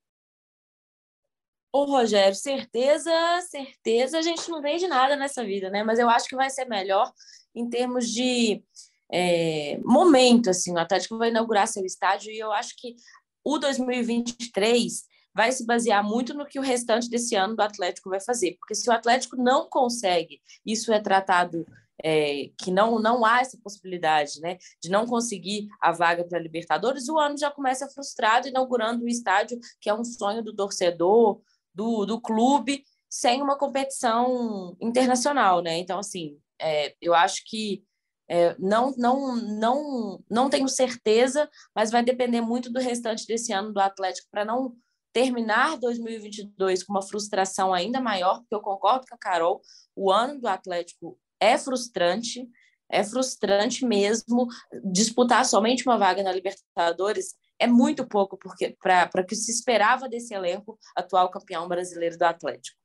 Ô, 1.79 1.85
Rogério, 1.85 2.35
certeza, 2.35 3.13
certeza, 3.49 4.19
a 4.19 4.23
gente 4.23 4.51
não 4.51 4.61
vende 4.61 4.89
nada 4.89 5.15
nessa 5.15 5.45
vida, 5.45 5.71
né? 5.71 5.85
Mas 5.85 6.01
eu 6.01 6.11
acho 6.11 6.29
que 6.29 6.35
vai 6.35 6.51
ser 6.51 6.65
melhor 6.65 7.09
em 7.55 7.71
termos 7.71 8.11
de 8.11 8.65
é, 9.09 9.79
momento, 9.85 10.51
assim, 10.51 10.73
o 10.73 10.79
Atlético 10.79 11.17
vai 11.17 11.29
inaugurar 11.29 11.69
seu 11.69 11.85
estádio 11.85 12.33
e 12.33 12.39
eu 12.41 12.51
acho 12.51 12.75
que 12.77 12.97
o 13.45 13.59
2023 13.59 15.05
vai 15.33 15.53
se 15.53 15.65
basear 15.65 16.03
muito 16.03 16.35
no 16.35 16.47
que 16.47 16.59
o 16.59 16.63
restante 16.63 17.09
desse 17.09 17.37
ano 17.37 17.55
do 17.55 17.63
Atlético 17.63 18.11
vai 18.11 18.21
fazer, 18.21 18.57
porque 18.59 18.75
se 18.75 18.91
o 18.91 18.93
Atlético 18.93 19.37
não 19.37 19.69
consegue, 19.69 20.41
isso 20.67 20.93
é 20.93 20.99
tratado 20.99 21.65
é, 22.03 22.51
que 22.59 22.73
não, 22.73 22.99
não 22.99 23.25
há 23.25 23.41
essa 23.41 23.57
possibilidade 23.63 24.41
né, 24.41 24.59
de 24.83 24.91
não 24.91 25.07
conseguir 25.07 25.69
a 25.81 25.93
vaga 25.93 26.25
para 26.25 26.39
a 26.39 26.43
Libertadores, 26.43 27.09
o 27.09 27.17
ano 27.21 27.39
já 27.39 27.53
começa 27.53 27.89
frustrado, 27.89 28.49
inaugurando 28.49 29.05
o 29.05 29.09
estádio, 29.09 29.61
que 29.81 29.89
é 29.89 29.95
um 29.95 30.03
sonho 30.03 30.43
do 30.43 30.53
torcedor, 30.53 31.41
do, 31.79 32.05
do 32.05 32.21
clube, 32.21 32.83
sem 33.09 33.41
uma 33.41 33.57
competição 33.57 34.77
internacional. 34.81 35.63
Né? 35.63 35.79
Então, 35.79 36.01
assim, 36.01 36.37
é, 36.61 36.97
eu 37.01 37.15
acho 37.15 37.43
que 37.47 37.85
é, 38.29 38.57
não, 38.59 38.93
não, 38.99 39.37
não, 39.37 40.25
não 40.29 40.51
tenho 40.51 40.69
certeza, 40.69 41.49
mas 41.73 41.93
vai 41.93 42.03
depender 42.03 42.41
muito 42.41 42.71
do 42.71 42.81
restante 42.81 43.25
desse 43.27 43.53
ano 43.53 43.73
do 43.73 43.79
Atlético 43.79 44.27
para 44.29 44.45
não 44.45 44.75
terminar 45.13 45.79
2022 45.79 46.83
com 46.83 46.93
uma 46.93 47.01
frustração 47.01 47.73
ainda 47.73 48.01
maior, 48.01 48.41
porque 48.41 48.55
eu 48.57 48.61
concordo 48.61 49.07
com 49.09 49.15
a 49.15 49.19
Carol, 49.19 49.63
o 49.95 50.11
ano 50.11 50.41
do 50.41 50.49
Atlético 50.49 51.17
é 51.41 51.57
frustrante, 51.57 52.47
é 52.91 53.05
frustrante 53.05 53.87
mesmo 53.87 54.49
disputar 54.93 55.47
somente 55.47 55.87
uma 55.87 55.97
vaga 55.97 56.23
na 56.23 56.33
Libertadores 56.33 57.35
é 57.59 57.67
muito 57.67 58.07
pouco 58.07 58.37
porque 58.39 58.77
para 58.81 59.11
o 59.17 59.25
que 59.25 59.35
se 59.35 59.51
esperava 59.51 60.09
desse 60.09 60.35
elenco 60.35 60.79
atual 60.97 61.31
campeão 61.31 61.69
brasileiro 61.69 62.17
do 62.17 62.23
Atlético. 62.23 62.79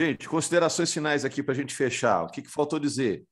Gente, 0.00 0.28
considerações 0.28 0.92
finais 0.92 1.24
aqui 1.24 1.42
para 1.42 1.54
a 1.54 1.56
gente 1.56 1.74
fechar. 1.74 2.24
O 2.24 2.26
que, 2.28 2.42
que 2.42 2.50
faltou 2.50 2.80
dizer? 2.80 3.24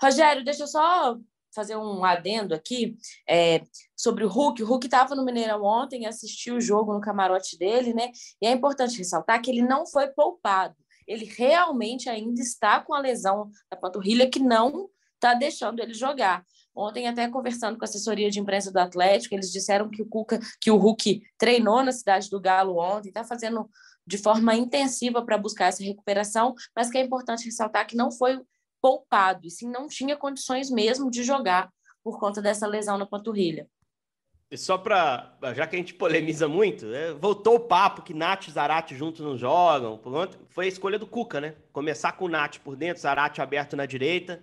Rogério, 0.00 0.44
deixa 0.44 0.64
eu 0.64 0.66
só 0.66 1.16
fazer 1.54 1.76
um 1.76 2.04
adendo 2.04 2.54
aqui 2.54 2.96
é, 3.28 3.62
sobre 3.96 4.24
o 4.24 4.28
Hulk. 4.28 4.62
O 4.62 4.66
Hulk 4.66 4.86
estava 4.86 5.14
no 5.14 5.24
Mineirão 5.24 5.62
ontem, 5.64 6.06
assistiu 6.06 6.56
o 6.56 6.60
jogo 6.60 6.92
no 6.92 7.00
camarote 7.00 7.58
dele, 7.58 7.92
né? 7.92 8.10
E 8.40 8.46
é 8.46 8.52
importante 8.52 8.98
ressaltar 8.98 9.40
que 9.42 9.50
ele 9.50 9.62
não 9.62 9.86
foi 9.86 10.08
poupado. 10.08 10.76
Ele 11.06 11.24
realmente 11.24 12.08
ainda 12.08 12.40
está 12.40 12.80
com 12.80 12.94
a 12.94 13.00
lesão 13.00 13.50
da 13.70 13.76
panturrilha 13.76 14.30
que 14.30 14.38
não 14.38 14.88
está 15.14 15.34
deixando 15.34 15.80
ele 15.80 15.92
jogar. 15.92 16.44
Ontem, 16.74 17.08
até 17.08 17.28
conversando 17.28 17.76
com 17.76 17.84
a 17.84 17.88
assessoria 17.88 18.30
de 18.30 18.38
imprensa 18.38 18.70
do 18.70 18.78
Atlético, 18.78 19.34
eles 19.34 19.50
disseram 19.50 19.88
que 19.88 20.02
o 20.02 20.06
Cuca, 20.06 20.38
que 20.60 20.70
o 20.70 20.76
Hulk 20.76 21.22
treinou 21.36 21.82
na 21.82 21.92
cidade 21.92 22.30
do 22.30 22.40
Galo 22.40 22.78
ontem, 22.78 23.08
está 23.08 23.24
fazendo 23.24 23.68
de 24.06 24.16
forma 24.16 24.54
intensiva 24.54 25.22
para 25.24 25.36
buscar 25.36 25.66
essa 25.66 25.82
recuperação, 25.82 26.54
mas 26.74 26.90
que 26.90 26.98
é 26.98 27.02
importante 27.02 27.44
ressaltar 27.44 27.86
que 27.86 27.96
não 27.96 28.10
foi 28.10 28.40
poupado, 28.80 29.46
e 29.46 29.50
sim 29.50 29.68
não 29.68 29.88
tinha 29.88 30.16
condições 30.16 30.70
mesmo 30.70 31.10
de 31.10 31.22
jogar 31.22 31.70
por 32.02 32.18
conta 32.18 32.40
dessa 32.40 32.66
lesão 32.66 32.96
na 32.96 33.04
panturrilha. 33.04 33.68
E 34.50 34.56
só 34.56 34.76
para, 34.76 35.36
já 35.54 35.64
que 35.66 35.76
a 35.76 35.78
gente 35.78 35.94
polemiza 35.94 36.48
muito, 36.48 36.86
né, 36.86 37.12
voltou 37.12 37.54
o 37.54 37.60
papo 37.60 38.02
que 38.02 38.12
Nath 38.12 38.48
e 38.48 38.50
Zarate 38.50 38.96
juntos 38.96 39.20
não 39.20 39.36
jogam. 39.36 40.00
Foi 40.48 40.64
a 40.64 40.68
escolha 40.68 40.98
do 40.98 41.06
Cuca, 41.06 41.40
né? 41.40 41.54
Começar 41.72 42.12
com 42.12 42.24
o 42.24 42.28
Nath 42.28 42.58
por 42.58 42.74
dentro, 42.74 43.00
Zarate 43.00 43.40
aberto 43.40 43.76
na 43.76 43.86
direita. 43.86 44.42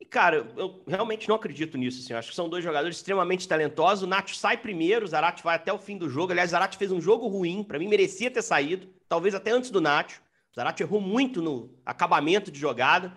E, 0.00 0.04
cara, 0.04 0.48
eu 0.56 0.82
realmente 0.86 1.28
não 1.28 1.36
acredito 1.36 1.76
nisso. 1.76 2.00
Assim. 2.00 2.12
Eu 2.12 2.18
acho 2.18 2.30
que 2.30 2.36
são 2.36 2.48
dois 2.48 2.62
jogadores 2.62 2.96
extremamente 2.96 3.48
talentosos. 3.48 4.04
O 4.04 4.06
Nath 4.06 4.30
sai 4.30 4.56
primeiro, 4.56 5.04
o 5.04 5.08
Zarate 5.08 5.42
vai 5.42 5.56
até 5.56 5.72
o 5.72 5.78
fim 5.78 5.98
do 5.98 6.08
jogo. 6.08 6.32
Aliás, 6.32 6.50
o 6.50 6.52
Zarate 6.52 6.78
fez 6.78 6.92
um 6.92 7.00
jogo 7.00 7.26
ruim, 7.26 7.64
para 7.64 7.78
mim 7.78 7.88
merecia 7.88 8.30
ter 8.30 8.42
saído, 8.42 8.88
talvez 9.08 9.34
até 9.34 9.50
antes 9.50 9.70
do 9.70 9.80
Nath. 9.80 10.12
O 10.52 10.54
Zarate 10.54 10.82
errou 10.82 11.00
muito 11.00 11.42
no 11.42 11.70
acabamento 11.84 12.50
de 12.50 12.58
jogada. 12.58 13.12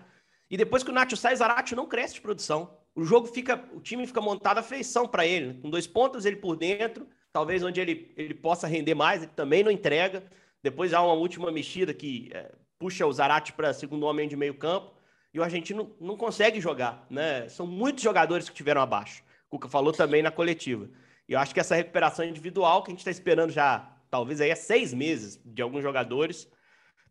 E 0.50 0.56
depois 0.56 0.82
que 0.82 0.90
o 0.90 0.92
Nacho 0.92 1.16
sai, 1.16 1.34
Zarate 1.34 1.74
não 1.74 1.86
cresce 1.86 2.14
de 2.14 2.20
produção. 2.20 2.76
O 2.94 3.04
jogo 3.04 3.26
fica, 3.26 3.64
o 3.72 3.80
time 3.80 4.06
fica 4.06 4.20
montado 4.20 4.58
a 4.58 4.62
feição 4.62 5.08
para 5.08 5.26
ele, 5.26 5.54
com 5.62 5.70
dois 5.70 5.86
pontos 5.86 6.26
ele 6.26 6.36
por 6.36 6.56
dentro, 6.56 7.08
talvez 7.32 7.62
onde 7.62 7.80
ele, 7.80 8.12
ele 8.18 8.34
possa 8.34 8.66
render 8.66 8.94
mais, 8.94 9.22
ele 9.22 9.32
também 9.34 9.64
não 9.64 9.70
entrega. 9.70 10.22
Depois 10.62 10.92
há 10.92 11.02
uma 11.02 11.14
última 11.14 11.50
mexida 11.50 11.94
que 11.94 12.30
é, 12.34 12.52
puxa 12.78 13.06
o 13.06 13.12
Zarate 13.12 13.54
para 13.54 13.72
segundo 13.72 14.04
homem 14.04 14.28
de 14.28 14.36
meio 14.36 14.52
campo 14.52 14.92
e 15.32 15.40
o 15.40 15.42
argentino 15.42 15.94
não 16.00 16.16
consegue 16.16 16.60
jogar, 16.60 17.06
né? 17.08 17.48
São 17.48 17.66
muitos 17.66 18.02
jogadores 18.02 18.48
que 18.48 18.54
tiveram 18.54 18.82
abaixo. 18.82 19.22
O 19.50 19.58
Cuca 19.58 19.68
falou 19.68 19.92
também 19.92 20.22
na 20.22 20.30
coletiva. 20.30 20.88
E 21.28 21.32
eu 21.32 21.38
acho 21.38 21.54
que 21.54 21.60
essa 21.60 21.74
recuperação 21.74 22.24
individual 22.24 22.82
que 22.82 22.90
a 22.90 22.92
gente 22.92 23.00
está 23.00 23.10
esperando 23.10 23.50
já, 23.50 23.90
talvez 24.10 24.40
aí 24.40 24.50
há 24.50 24.56
seis 24.56 24.92
meses 24.92 25.40
de 25.44 25.62
alguns 25.62 25.82
jogadores, 25.82 26.48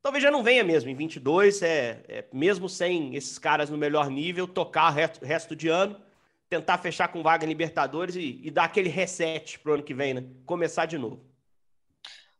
talvez 0.02 0.24
já 0.24 0.30
não 0.30 0.44
venha 0.44 0.64
mesmo. 0.64 0.90
Em 0.90 0.96
22, 0.96 1.62
é, 1.64 2.04
é 2.08 2.26
mesmo 2.32 2.70
sem 2.70 3.16
esses 3.16 3.40
caras 3.40 3.70
no 3.70 3.78
melhor 3.78 4.10
nível, 4.10 4.48
tocar 4.48 4.92
o 4.92 4.94
resto, 4.94 5.26
resto 5.26 5.56
de 5.56 5.68
ano, 5.68 6.00
tentar 6.48 6.78
fechar 6.78 7.08
com 7.08 7.24
vaga 7.24 7.46
Libertadores 7.46 8.16
e, 8.16 8.40
e 8.44 8.52
dar 8.52 8.66
aquele 8.66 8.90
reset 8.90 9.58
para 9.60 9.72
o 9.72 9.74
ano 9.76 9.84
que 9.84 9.94
vem, 9.94 10.14
né? 10.14 10.26
Começar 10.46 10.86
de 10.86 10.98
novo. 10.98 11.31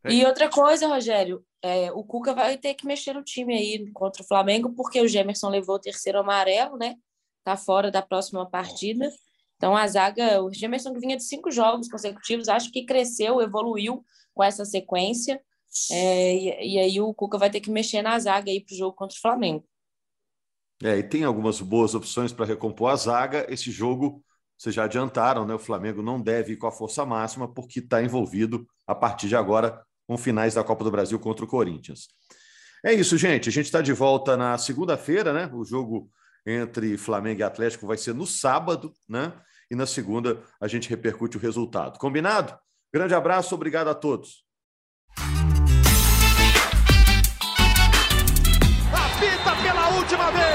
E 0.08 0.24
outra 0.24 0.50
coisa, 0.50 0.88
Rogério, 0.88 1.44
é, 1.62 1.92
o 1.92 2.02
Cuca 2.02 2.34
vai 2.34 2.58
ter 2.58 2.74
que 2.74 2.86
mexer 2.86 3.12
no 3.12 3.22
time 3.22 3.54
aí 3.54 3.90
contra 3.92 4.22
o 4.22 4.26
Flamengo, 4.26 4.74
porque 4.74 5.00
o 5.00 5.06
Gemerson 5.06 5.48
levou 5.48 5.76
o 5.76 5.80
terceiro 5.80 6.18
amarelo, 6.18 6.76
né? 6.76 6.96
Tá 7.44 7.56
fora 7.56 7.90
da 7.90 8.02
próxima 8.02 8.48
partida. 8.48 9.08
Então 9.56 9.76
a 9.76 9.86
zaga, 9.86 10.42
o 10.42 10.52
Gemerson 10.52 10.92
que 10.92 10.98
vinha 10.98 11.16
de 11.16 11.22
cinco 11.22 11.50
jogos 11.52 11.88
consecutivos, 11.88 12.48
acho 12.48 12.72
que 12.72 12.84
cresceu, 12.84 13.40
evoluiu 13.40 14.04
com 14.34 14.42
essa 14.42 14.64
sequência. 14.64 15.40
É, 15.90 16.34
e, 16.34 16.74
e, 16.74 16.78
aí 16.80 17.00
o 17.00 17.14
Cuca 17.14 17.38
vai 17.38 17.48
ter 17.48 17.60
que 17.60 17.70
mexer 17.70 18.02
na 18.02 18.18
zaga 18.18 18.50
aí 18.50 18.60
para 18.60 18.74
o 18.74 18.76
jogo 18.76 18.96
contra 18.96 19.16
o 19.16 19.20
Flamengo. 19.20 19.64
É, 20.82 20.98
e 20.98 21.02
tem 21.02 21.22
algumas 21.22 21.60
boas 21.60 21.94
opções 21.94 22.32
para 22.32 22.44
recompor 22.44 22.90
a 22.90 22.96
zaga. 22.96 23.46
Esse 23.48 23.70
jogo, 23.70 24.22
vocês 24.58 24.74
já 24.74 24.84
adiantaram, 24.84 25.46
né? 25.46 25.54
O 25.54 25.60
Flamengo 25.60 26.02
não 26.02 26.20
deve 26.20 26.54
ir 26.54 26.56
com 26.56 26.66
a 26.66 26.72
força 26.72 27.06
máxima, 27.06 27.46
porque 27.46 27.78
está 27.78 28.02
envolvido 28.02 28.66
a 28.84 28.94
partir 28.94 29.28
de 29.28 29.36
agora 29.36 29.80
com 30.12 30.18
finais 30.18 30.52
da 30.52 30.62
Copa 30.62 30.84
do 30.84 30.90
Brasil 30.90 31.18
contra 31.18 31.42
o 31.42 31.48
Corinthians. 31.48 32.08
É 32.84 32.92
isso, 32.92 33.16
gente. 33.16 33.48
A 33.48 33.52
gente 33.52 33.64
está 33.64 33.80
de 33.80 33.94
volta 33.94 34.36
na 34.36 34.58
segunda-feira, 34.58 35.32
né? 35.32 35.50
O 35.54 35.64
jogo 35.64 36.10
entre 36.44 36.98
Flamengo 36.98 37.40
e 37.40 37.42
Atlético 37.42 37.86
vai 37.86 37.96
ser 37.96 38.12
no 38.12 38.26
sábado, 38.26 38.92
né? 39.08 39.32
E 39.70 39.74
na 39.74 39.86
segunda 39.86 40.42
a 40.60 40.68
gente 40.68 40.90
repercute 40.90 41.38
o 41.38 41.40
resultado. 41.40 41.98
Combinado? 41.98 42.54
Grande 42.92 43.14
abraço, 43.14 43.54
obrigado 43.54 43.88
a 43.88 43.94
todos. 43.94 44.44
Pela 49.62 49.90
última 49.90 50.30
vez. 50.32 50.51